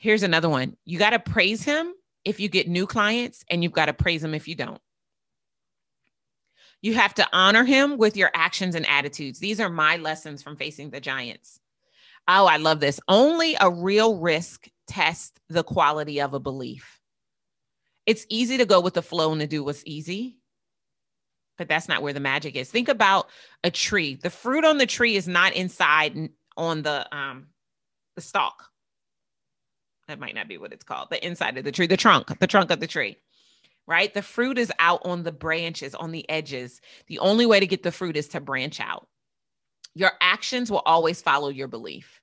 Here's 0.00 0.22
another 0.22 0.48
one. 0.48 0.78
You 0.86 0.98
got 0.98 1.10
to 1.10 1.18
praise 1.18 1.62
him 1.62 1.92
if 2.24 2.40
you 2.40 2.48
get 2.48 2.68
new 2.68 2.86
clients, 2.86 3.44
and 3.50 3.62
you've 3.62 3.72
got 3.72 3.86
to 3.86 3.92
praise 3.92 4.24
him 4.24 4.34
if 4.34 4.48
you 4.48 4.54
don't. 4.54 4.80
You 6.80 6.94
have 6.94 7.12
to 7.14 7.28
honor 7.34 7.64
him 7.64 7.98
with 7.98 8.16
your 8.16 8.30
actions 8.32 8.74
and 8.74 8.88
attitudes. 8.88 9.40
These 9.40 9.60
are 9.60 9.68
my 9.68 9.98
lessons 9.98 10.42
from 10.42 10.56
facing 10.56 10.88
the 10.88 11.00
giants. 11.00 11.60
Oh, 12.26 12.46
I 12.46 12.56
love 12.56 12.80
this. 12.80 12.98
Only 13.08 13.58
a 13.60 13.70
real 13.70 14.16
risk 14.16 14.68
tests 14.86 15.38
the 15.50 15.62
quality 15.62 16.22
of 16.22 16.32
a 16.32 16.40
belief. 16.40 16.98
It's 18.06 18.24
easy 18.30 18.56
to 18.56 18.64
go 18.64 18.80
with 18.80 18.94
the 18.94 19.02
flow 19.02 19.32
and 19.32 19.40
to 19.42 19.46
do 19.46 19.62
what's 19.62 19.82
easy, 19.84 20.38
but 21.58 21.68
that's 21.68 21.88
not 21.88 22.00
where 22.00 22.14
the 22.14 22.20
magic 22.20 22.56
is. 22.56 22.70
Think 22.70 22.88
about 22.88 23.28
a 23.62 23.70
tree. 23.70 24.14
The 24.14 24.30
fruit 24.30 24.64
on 24.64 24.78
the 24.78 24.86
tree 24.86 25.16
is 25.16 25.28
not 25.28 25.52
inside 25.52 26.30
on 26.56 26.80
the 26.80 27.06
um 27.14 27.48
the 28.16 28.22
stalk 28.22 28.69
that 30.10 30.20
might 30.20 30.34
not 30.34 30.48
be 30.48 30.58
what 30.58 30.72
it's 30.72 30.84
called, 30.84 31.08
the 31.10 31.24
inside 31.24 31.56
of 31.56 31.64
the 31.64 31.72
tree, 31.72 31.86
the 31.86 31.96
trunk, 31.96 32.38
the 32.38 32.46
trunk 32.46 32.70
of 32.70 32.80
the 32.80 32.86
tree, 32.86 33.16
right? 33.86 34.12
The 34.12 34.22
fruit 34.22 34.58
is 34.58 34.72
out 34.78 35.00
on 35.04 35.22
the 35.22 35.32
branches, 35.32 35.94
on 35.94 36.12
the 36.12 36.28
edges. 36.28 36.80
The 37.06 37.18
only 37.20 37.46
way 37.46 37.60
to 37.60 37.66
get 37.66 37.82
the 37.82 37.92
fruit 37.92 38.16
is 38.16 38.28
to 38.28 38.40
branch 38.40 38.80
out. 38.80 39.08
Your 39.94 40.12
actions 40.20 40.70
will 40.70 40.82
always 40.84 41.22
follow 41.22 41.48
your 41.48 41.68
belief. 41.68 42.20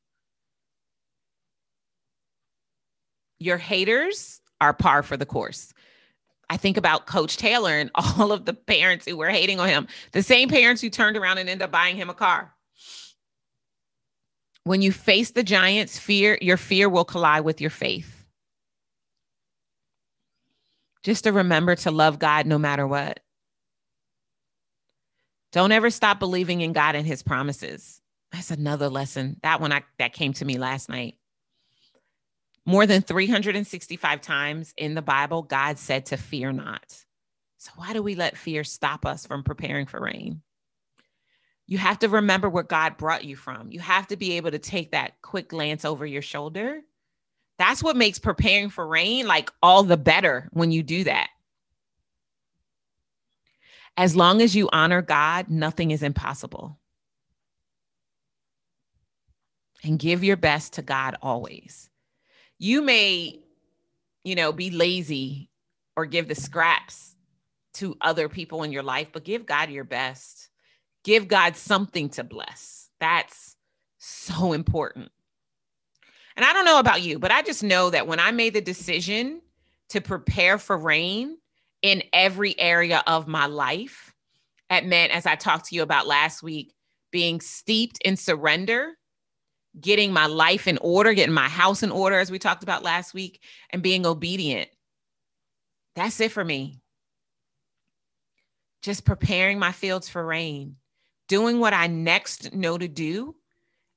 Your 3.40 3.58
haters 3.58 4.42
are 4.62 4.74
par 4.74 5.04
for 5.04 5.18
the 5.18 5.26
course. 5.26 5.74
I 6.50 6.58
think 6.58 6.78
about 6.78 7.08
Coach 7.08 7.38
Taylor 7.38 7.72
and 7.72 7.92
all 7.96 8.32
of 8.32 8.46
the 8.46 8.54
parents 8.54 9.06
who 9.06 9.18
were 9.18 9.30
hating 9.30 9.60
on 9.60 9.68
him, 9.68 9.88
the 10.12 10.24
same 10.24 10.50
parents 10.50 10.82
who 10.82 10.90
turned 10.90 11.18
around 11.18 11.38
and 11.38 11.50
ended 11.50 11.64
up 11.64 11.72
buying 11.72 11.96
him 11.96 12.10
a 12.10 12.14
car. 12.14 12.54
When 14.68 14.82
you 14.82 14.92
face 14.92 15.32
the 15.32 15.44
giants, 15.44 15.98
fear, 15.98 16.38
your 16.42 16.58
fear 16.58 16.90
will 16.90 17.06
collide 17.06 17.46
with 17.46 17.62
your 17.62 17.70
faith. 17.70 18.26
Just 21.04 21.24
to 21.24 21.32
remember 21.32 21.76
to 21.78 21.92
love 21.92 22.20
God 22.20 22.46
no 22.46 22.58
matter 22.58 22.86
what. 22.86 23.22
Don't 25.54 25.72
ever 25.72 25.90
stop 25.90 26.20
believing 26.20 26.60
in 26.60 26.74
God 26.74 26.96
and 26.96 27.08
his 27.08 27.24
promises. 27.24 28.02
That's 28.34 28.52
another 28.52 28.90
lesson. 28.90 29.38
That 29.42 29.62
one 29.62 29.72
I, 29.72 29.84
that 30.00 30.12
came 30.12 30.34
to 30.34 30.44
me 30.44 30.58
last 30.58 30.90
night. 30.90 31.16
More 32.66 32.86
than 32.86 33.02
365 33.02 34.20
times 34.20 34.74
in 34.76 34.96
the 34.96 35.02
Bible, 35.02 35.44
God 35.44 35.80
said 35.80 36.08
to 36.08 36.18
fear 36.18 36.52
not. 36.52 37.06
So, 37.58 37.72
why 37.78 37.94
do 37.94 38.04
we 38.04 38.16
let 38.16 38.38
fear 38.38 38.66
stop 38.66 39.06
us 39.06 39.26
from 39.26 39.44
preparing 39.44 39.86
for 39.86 40.02
rain? 40.02 40.42
You 41.68 41.78
have 41.78 42.00
to 42.00 42.10
remember 42.10 42.50
where 42.50 42.64
God 42.64 42.98
brought 42.98 43.26
you 43.26 43.36
from. 43.36 43.72
You 43.72 43.82
have 43.82 44.08
to 44.08 44.16
be 44.16 44.34
able 44.38 44.52
to 44.52 44.60
take 44.60 44.92
that 44.92 45.22
quick 45.22 45.50
glance 45.50 45.84
over 45.84 46.06
your 46.06 46.22
shoulder. 46.22 46.82
That's 47.60 47.84
what 47.84 47.98
makes 47.98 48.20
preparing 48.20 48.70
for 48.70 48.88
rain 48.88 49.28
like 49.28 49.52
all 49.62 49.84
the 49.84 49.98
better 49.98 50.48
when 50.54 50.72
you 50.72 50.82
do 50.82 51.04
that. 51.04 51.30
As 53.98 54.16
long 54.16 54.42
as 54.42 54.56
you 54.56 54.70
honor 54.72 55.02
God, 55.02 55.50
nothing 55.50 55.92
is 55.92 56.04
impossible. 56.04 56.80
And 59.84 60.00
give 60.00 60.24
your 60.24 60.38
best 60.38 60.74
to 60.74 60.82
God 60.82 61.18
always. 61.22 61.90
You 62.60 62.82
may, 62.82 63.40
you 64.24 64.36
know, 64.36 64.52
be 64.52 64.70
lazy 64.70 65.50
or 65.96 66.06
give 66.06 66.28
the 66.28 66.36
scraps 66.36 67.16
to 67.74 67.98
other 68.02 68.30
people 68.30 68.64
in 68.64 68.72
your 68.72 68.84
life, 68.84 69.10
but 69.12 69.24
give 69.24 69.46
God 69.46 69.70
your 69.70 69.84
best. 69.84 70.50
Give 71.04 71.28
God 71.28 71.56
something 71.56 72.10
to 72.10 72.24
bless. 72.24 72.90
That's 73.00 73.56
so 73.98 74.54
important. 74.54 75.12
And 76.36 76.46
I 76.46 76.54
don't 76.54 76.66
know 76.66 76.80
about 76.80 77.02
you, 77.02 77.18
but 77.20 77.32
I 77.32 77.42
just 77.42 77.64
know 77.64 77.90
that 77.90 78.08
when 78.08 78.20
I 78.20 78.32
made 78.32 78.54
the 78.54 78.62
decision 78.62 79.42
to 79.90 80.02
prepare 80.02 80.58
for 80.58 80.78
rain 80.78 81.38
in 81.82 82.04
every 82.14 82.60
area 82.60 83.04
of 83.08 83.28
my 83.28 83.46
life, 83.46 84.14
it 84.70 84.86
meant, 84.86 85.14
as 85.14 85.26
I 85.26 85.36
talked 85.36 85.70
to 85.70 85.76
you 85.76 85.82
about 85.82 86.08
last 86.08 86.44
week, 86.44 86.74
being 87.12 87.40
steeped 87.40 88.00
in 88.04 88.18
surrender, 88.18 88.98
getting 89.80 90.12
my 90.12 90.26
life 90.26 90.68
in 90.68 90.78
order, 90.80 91.14
getting 91.14 91.34
my 91.34 91.48
house 91.48 91.84
in 91.84 91.92
order, 91.92 92.20
as 92.20 92.30
we 92.30 92.38
talked 92.38 92.64
about 92.64 92.84
last 92.84 93.14
week, 93.14 93.42
and 93.70 93.82
being 93.82 94.06
obedient. 94.06 94.70
That's 95.96 96.20
it 96.20 96.32
for 96.32 96.44
me 96.44 96.82
just 98.82 99.06
preparing 99.06 99.60
my 99.60 99.72
fields 99.72 100.08
for 100.08 100.26
rain, 100.26 100.76
doing 101.28 101.60
what 101.60 101.74
I 101.74 101.88
next 101.88 102.54
know 102.54 102.78
to 102.78 102.88
do 102.88 103.36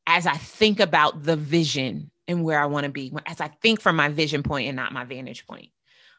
as 0.07 0.27
I 0.27 0.37
think 0.37 0.81
about 0.81 1.23
the 1.23 1.37
vision 1.37 2.11
and 2.27 2.45
where 2.45 2.61
I 2.61 2.67
want 2.67 2.85
to 2.85 2.91
be, 2.91 3.13
as 3.27 3.41
I 3.41 3.49
think 3.49 3.81
from 3.81 3.97
my 3.97 4.09
vision 4.09 4.43
point 4.43 4.69
and 4.69 4.77
not 4.77 4.93
my 4.93 5.05
vantage 5.05 5.47
point. 5.47 5.71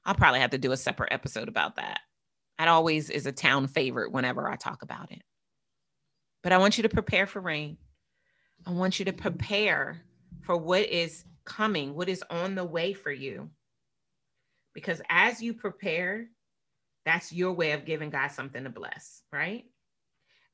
I'll 0.06 0.15
probably 0.15 0.39
have 0.39 0.52
to 0.52 0.58
do 0.58 0.71
a 0.71 0.78
separate 0.78 1.13
episode 1.13 1.47
about 1.47 1.76
that. 1.76 2.00
That 2.58 2.67
always 2.67 3.10
is 3.10 3.26
a 3.26 3.32
town 3.32 3.67
favorite 3.67 4.12
whenever 4.12 4.50
I 4.50 4.56
talk 4.56 4.82
about 4.82 5.12
it. 5.12 5.21
But 6.43 6.54
I 6.54 6.58
want 6.58 6.78
you 6.78 6.84
to 6.84 6.89
prepare 6.89 7.28
for 7.28 7.39
rain. 7.39 7.78
I 8.65 8.71
want 8.71 9.00
you 9.00 9.06
to 9.06 9.13
prepare 9.13 10.02
for 10.41 10.58
what 10.58 10.84
is 10.89 11.24
coming, 11.45 11.95
what 11.95 12.10
is 12.10 12.24
on 12.30 12.56
the 12.56 12.63
way 12.63 12.93
for 12.93 13.12
you. 13.12 13.50
Because 14.74 15.02
as 15.10 15.41
you 15.41 15.54
prepare, 15.54 16.28
that's 17.06 17.32
your 17.32 17.54
way 17.54 17.71
of 17.71 17.86
giving 17.86 18.10
God 18.10 18.32
something 18.32 18.63
to 18.63 18.69
bless, 18.69 19.21
right? 19.32 19.65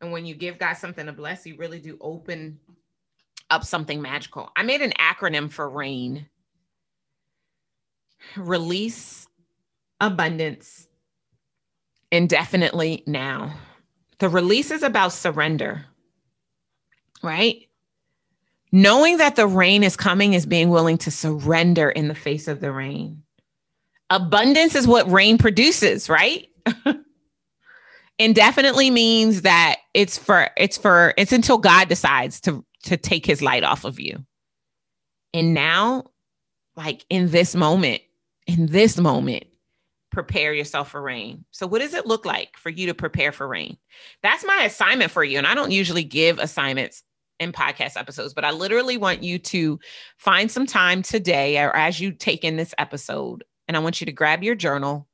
And 0.01 0.11
when 0.11 0.25
you 0.25 0.35
give 0.35 0.59
God 0.59 0.73
something 0.73 1.05
to 1.05 1.13
bless, 1.13 1.45
you 1.45 1.55
really 1.57 1.79
do 1.79 1.97
open 2.01 2.59
up 3.49 3.63
something 3.63 4.01
magical. 4.01 4.51
I 4.55 4.63
made 4.63 4.81
an 4.81 4.93
acronym 4.99 5.51
for 5.51 5.69
RAIN 5.69 6.27
release, 8.35 9.27
abundance, 10.01 10.87
indefinitely 12.11 13.03
now. 13.07 13.53
The 14.19 14.29
release 14.29 14.71
is 14.71 14.83
about 14.83 15.13
surrender, 15.13 15.85
right? 17.23 17.67
Knowing 18.71 19.17
that 19.17 19.35
the 19.35 19.47
rain 19.47 19.83
is 19.83 19.95
coming 19.95 20.33
is 20.33 20.45
being 20.45 20.69
willing 20.69 20.97
to 20.97 21.11
surrender 21.11 21.89
in 21.89 22.07
the 22.07 22.15
face 22.15 22.47
of 22.47 22.59
the 22.59 22.71
rain 22.71 23.23
abundance 24.09 24.75
is 24.75 24.87
what 24.87 25.09
rain 25.11 25.37
produces, 25.37 26.09
right? 26.09 26.47
Indefinitely 28.19 28.89
means 28.89 29.43
that 29.43 29.77
it's 29.93 30.17
for 30.17 30.49
it's 30.57 30.77
for 30.77 31.13
it's 31.17 31.31
until 31.31 31.57
God 31.57 31.87
decides 31.87 32.41
to 32.41 32.65
to 32.83 32.97
take 32.97 33.25
his 33.25 33.41
light 33.41 33.63
off 33.63 33.83
of 33.85 33.99
you. 33.99 34.25
And 35.33 35.53
now 35.53 36.05
like 36.75 37.05
in 37.09 37.31
this 37.31 37.55
moment, 37.55 38.01
in 38.45 38.67
this 38.67 38.97
moment, 38.97 39.45
prepare 40.11 40.53
yourself 40.53 40.91
for 40.91 41.01
rain. 41.01 41.43
So 41.51 41.67
what 41.67 41.79
does 41.79 41.93
it 41.93 42.05
look 42.05 42.25
like 42.25 42.57
for 42.57 42.69
you 42.69 42.87
to 42.87 42.93
prepare 42.93 43.31
for 43.31 43.47
rain? 43.47 43.77
That's 44.23 44.45
my 44.45 44.63
assignment 44.63 45.11
for 45.11 45.23
you 45.23 45.37
and 45.37 45.45
I 45.45 45.53
don't 45.53 45.71
usually 45.71 46.03
give 46.03 46.39
assignments 46.39 47.03
in 47.39 47.51
podcast 47.51 47.97
episodes, 47.97 48.33
but 48.33 48.45
I 48.45 48.51
literally 48.51 48.97
want 48.97 49.21
you 49.21 49.37
to 49.39 49.79
find 50.17 50.49
some 50.49 50.65
time 50.65 51.03
today 51.03 51.59
or 51.59 51.75
as 51.75 51.99
you 51.99 52.11
take 52.11 52.43
in 52.43 52.57
this 52.57 52.73
episode 52.77 53.43
and 53.67 53.75
I 53.75 53.79
want 53.79 54.01
you 54.01 54.05
to 54.05 54.11
grab 54.11 54.43
your 54.43 54.55
journal. 54.55 55.07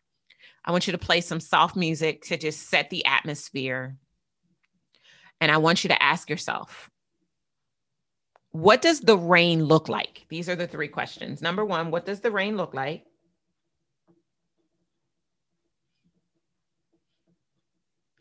I 0.66 0.72
want 0.72 0.88
you 0.88 0.92
to 0.92 0.98
play 0.98 1.22
some 1.22 1.40
soft 1.40 1.76
music 1.76 2.24
to 2.26 2.38
just 2.38 2.70
set 2.70 2.90
the 2.90 3.06
atmosphere. 3.06 3.98
And 5.42 5.52
I 5.52 5.58
want 5.58 5.84
you 5.84 5.90
to 5.90 6.02
ask 6.02 6.30
yourself, 6.30 6.90
what 8.52 8.82
does 8.82 9.02
the 9.02 9.18
rain 9.18 9.66
look 9.66 9.90
like? 9.90 10.26
These 10.30 10.48
are 10.48 10.56
the 10.56 10.68
three 10.68 10.88
questions. 10.88 11.42
Number 11.42 11.66
one, 11.66 11.92
what 11.92 12.06
does 12.06 12.22
the 12.22 12.32
rain 12.32 12.56
look 12.56 12.74
like? 12.74 13.04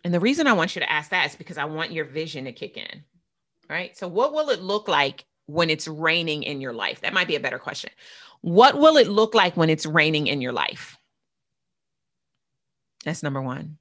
And 0.04 0.12
the 0.12 0.20
reason 0.20 0.46
I 0.46 0.54
want 0.54 0.74
you 0.74 0.80
to 0.80 0.90
ask 0.90 1.10
that 1.10 1.26
is 1.26 1.36
because 1.36 1.58
I 1.58 1.64
want 1.66 1.92
your 1.92 2.04
vision 2.04 2.46
to 2.46 2.52
kick 2.52 2.76
in, 2.76 3.04
right? 3.70 3.96
So, 3.96 4.08
what 4.08 4.32
will 4.32 4.50
it 4.50 4.60
look 4.60 4.88
like 4.88 5.24
when 5.46 5.70
it's 5.70 5.86
raining 5.86 6.42
in 6.42 6.60
your 6.60 6.72
life? 6.72 7.02
That 7.02 7.12
might 7.12 7.28
be 7.28 7.36
a 7.36 7.40
better 7.40 7.58
question. 7.58 7.90
What 8.40 8.78
will 8.78 8.96
it 8.96 9.06
look 9.06 9.34
like 9.34 9.56
when 9.56 9.70
it's 9.70 9.86
raining 9.86 10.26
in 10.26 10.40
your 10.40 10.52
life? 10.52 10.98
That's 13.04 13.22
number 13.22 13.42
one. 13.42 13.78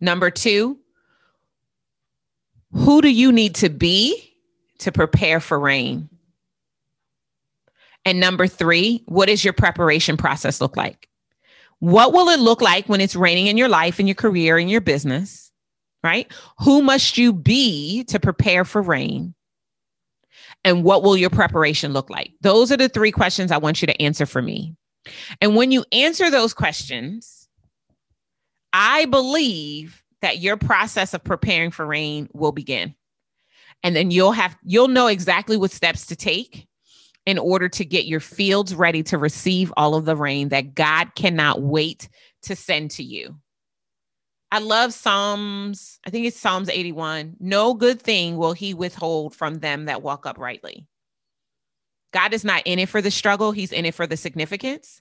Number 0.00 0.30
two, 0.30 0.78
who 2.72 3.02
do 3.02 3.08
you 3.08 3.32
need 3.32 3.56
to 3.56 3.68
be 3.68 4.34
to 4.78 4.92
prepare 4.92 5.40
for 5.40 5.58
rain? 5.58 6.08
And 8.04 8.20
number 8.20 8.46
three, 8.46 9.02
what 9.06 9.26
does 9.26 9.44
your 9.44 9.52
preparation 9.52 10.16
process 10.16 10.60
look 10.60 10.76
like? 10.76 11.08
What 11.78 12.12
will 12.12 12.28
it 12.28 12.40
look 12.40 12.60
like 12.60 12.88
when 12.88 13.00
it's 13.00 13.16
raining 13.16 13.46
in 13.46 13.56
your 13.56 13.68
life, 13.68 14.00
in 14.00 14.06
your 14.06 14.14
career, 14.14 14.58
in 14.58 14.68
your 14.68 14.80
business? 14.80 15.52
Right? 16.02 16.30
Who 16.60 16.82
must 16.82 17.16
you 17.16 17.32
be 17.32 18.04
to 18.04 18.20
prepare 18.20 18.64
for 18.64 18.82
rain? 18.82 19.34
and 20.64 20.82
what 20.82 21.02
will 21.02 21.16
your 21.16 21.30
preparation 21.30 21.92
look 21.92 22.10
like? 22.10 22.32
Those 22.40 22.72
are 22.72 22.76
the 22.76 22.88
three 22.88 23.12
questions 23.12 23.52
I 23.52 23.58
want 23.58 23.82
you 23.82 23.86
to 23.86 24.02
answer 24.02 24.26
for 24.26 24.40
me. 24.40 24.74
And 25.40 25.54
when 25.54 25.70
you 25.70 25.84
answer 25.92 26.30
those 26.30 26.54
questions, 26.54 27.43
I 28.74 29.04
believe 29.06 30.02
that 30.20 30.38
your 30.38 30.56
process 30.56 31.14
of 31.14 31.22
preparing 31.22 31.70
for 31.70 31.86
rain 31.86 32.28
will 32.32 32.50
begin. 32.50 32.96
And 33.84 33.94
then 33.94 34.10
you'll 34.10 34.32
have 34.32 34.56
you'll 34.64 34.88
know 34.88 35.06
exactly 35.06 35.56
what 35.56 35.70
steps 35.70 36.06
to 36.06 36.16
take 36.16 36.66
in 37.24 37.38
order 37.38 37.68
to 37.68 37.84
get 37.84 38.06
your 38.06 38.20
fields 38.20 38.74
ready 38.74 39.02
to 39.04 39.16
receive 39.16 39.72
all 39.76 39.94
of 39.94 40.06
the 40.06 40.16
rain 40.16 40.48
that 40.48 40.74
God 40.74 41.14
cannot 41.14 41.62
wait 41.62 42.08
to 42.42 42.56
send 42.56 42.90
to 42.92 43.04
you. 43.04 43.36
I 44.50 44.58
love 44.58 44.92
Psalms, 44.92 46.00
I 46.06 46.10
think 46.10 46.26
it's 46.26 46.38
Psalms 46.38 46.68
81. 46.68 47.36
No 47.40 47.74
good 47.74 48.02
thing 48.02 48.36
will 48.36 48.52
he 48.52 48.74
withhold 48.74 49.34
from 49.34 49.60
them 49.60 49.86
that 49.86 50.02
walk 50.02 50.26
uprightly. 50.26 50.86
God 52.12 52.32
is 52.32 52.44
not 52.44 52.62
in 52.64 52.78
it 52.78 52.88
for 52.88 53.02
the 53.02 53.10
struggle, 53.10 53.52
he's 53.52 53.72
in 53.72 53.84
it 53.84 53.94
for 53.94 54.06
the 54.06 54.16
significance. 54.16 55.00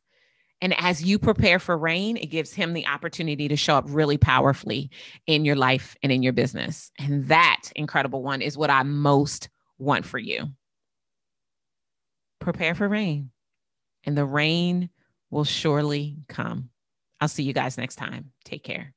And 0.63 0.73
as 0.79 1.03
you 1.03 1.19
prepare 1.19 1.59
for 1.59 1.77
rain, 1.77 2.15
it 2.15 2.27
gives 2.27 2.53
him 2.53 2.71
the 2.71 2.87
opportunity 2.87 3.49
to 3.49 3.57
show 3.57 3.75
up 3.75 3.83
really 3.89 4.17
powerfully 4.17 4.89
in 5.27 5.43
your 5.43 5.57
life 5.57 5.97
and 6.01 6.09
in 6.09 6.23
your 6.23 6.31
business. 6.31 6.89
And 6.97 7.27
that 7.27 7.63
incredible 7.75 8.23
one 8.23 8.41
is 8.41 8.57
what 8.57 8.69
I 8.69 8.81
most 8.83 9.49
want 9.77 10.05
for 10.05 10.17
you. 10.17 10.45
Prepare 12.39 12.75
for 12.75 12.87
rain, 12.87 13.31
and 14.05 14.17
the 14.17 14.23
rain 14.23 14.89
will 15.29 15.43
surely 15.43 16.19
come. 16.29 16.69
I'll 17.19 17.27
see 17.27 17.43
you 17.43 17.51
guys 17.51 17.77
next 17.77 17.97
time. 17.97 18.31
Take 18.45 18.63
care. 18.63 18.93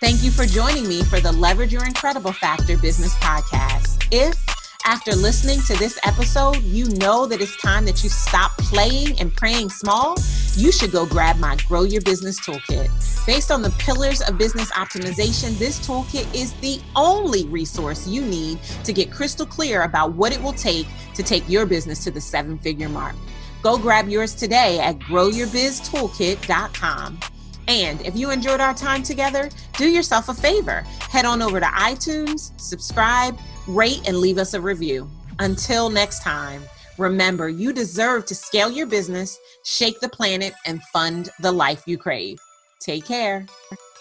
Thank 0.00 0.22
you 0.22 0.30
for 0.30 0.46
joining 0.46 0.86
me 0.86 1.02
for 1.02 1.18
the 1.18 1.32
Leverage 1.32 1.72
Your 1.72 1.84
Incredible 1.84 2.32
Factor 2.32 2.78
Business 2.78 3.14
Podcast. 3.16 4.06
If 4.12 4.53
after 4.84 5.14
listening 5.14 5.60
to 5.62 5.74
this 5.78 5.98
episode, 6.04 6.62
you 6.62 6.88
know 6.96 7.24
that 7.26 7.40
it's 7.40 7.56
time 7.56 7.86
that 7.86 8.04
you 8.04 8.10
stop 8.10 8.52
playing 8.58 9.18
and 9.18 9.34
praying 9.34 9.70
small, 9.70 10.14
you 10.56 10.70
should 10.70 10.92
go 10.92 11.06
grab 11.06 11.38
my 11.38 11.56
Grow 11.66 11.84
Your 11.84 12.02
Business 12.02 12.38
Toolkit. 12.40 12.90
Based 13.26 13.50
on 13.50 13.62
the 13.62 13.70
pillars 13.78 14.20
of 14.20 14.36
business 14.36 14.70
optimization, 14.72 15.56
this 15.58 15.80
toolkit 15.86 16.26
is 16.34 16.52
the 16.54 16.80
only 16.94 17.46
resource 17.46 18.06
you 18.06 18.20
need 18.22 18.58
to 18.84 18.92
get 18.92 19.10
crystal 19.10 19.46
clear 19.46 19.80
about 19.82 20.12
what 20.12 20.30
it 20.32 20.42
will 20.42 20.52
take 20.52 20.86
to 21.14 21.22
take 21.22 21.48
your 21.48 21.64
business 21.64 22.04
to 22.04 22.10
the 22.10 22.20
seven 22.20 22.58
figure 22.58 22.90
mark. 22.90 23.14
Go 23.62 23.78
grab 23.78 24.08
yours 24.08 24.34
today 24.34 24.78
at 24.80 24.98
growyourbiztoolkit.com. 24.98 27.20
And 27.68 28.00
if 28.02 28.16
you 28.16 28.30
enjoyed 28.30 28.60
our 28.60 28.74
time 28.74 29.02
together, 29.02 29.48
do 29.76 29.88
yourself 29.88 30.28
a 30.28 30.34
favor. 30.34 30.80
Head 31.10 31.24
on 31.24 31.42
over 31.42 31.60
to 31.60 31.66
iTunes, 31.66 32.58
subscribe, 32.60 33.38
rate, 33.66 34.02
and 34.06 34.18
leave 34.18 34.38
us 34.38 34.54
a 34.54 34.60
review. 34.60 35.10
Until 35.38 35.88
next 35.88 36.22
time, 36.22 36.62
remember 36.98 37.48
you 37.48 37.72
deserve 37.72 38.26
to 38.26 38.34
scale 38.34 38.70
your 38.70 38.86
business, 38.86 39.38
shake 39.64 39.98
the 40.00 40.08
planet, 40.08 40.52
and 40.66 40.82
fund 40.84 41.30
the 41.40 41.52
life 41.52 41.82
you 41.86 41.98
crave. 41.98 42.38
Take 42.80 43.06
care. 43.06 43.46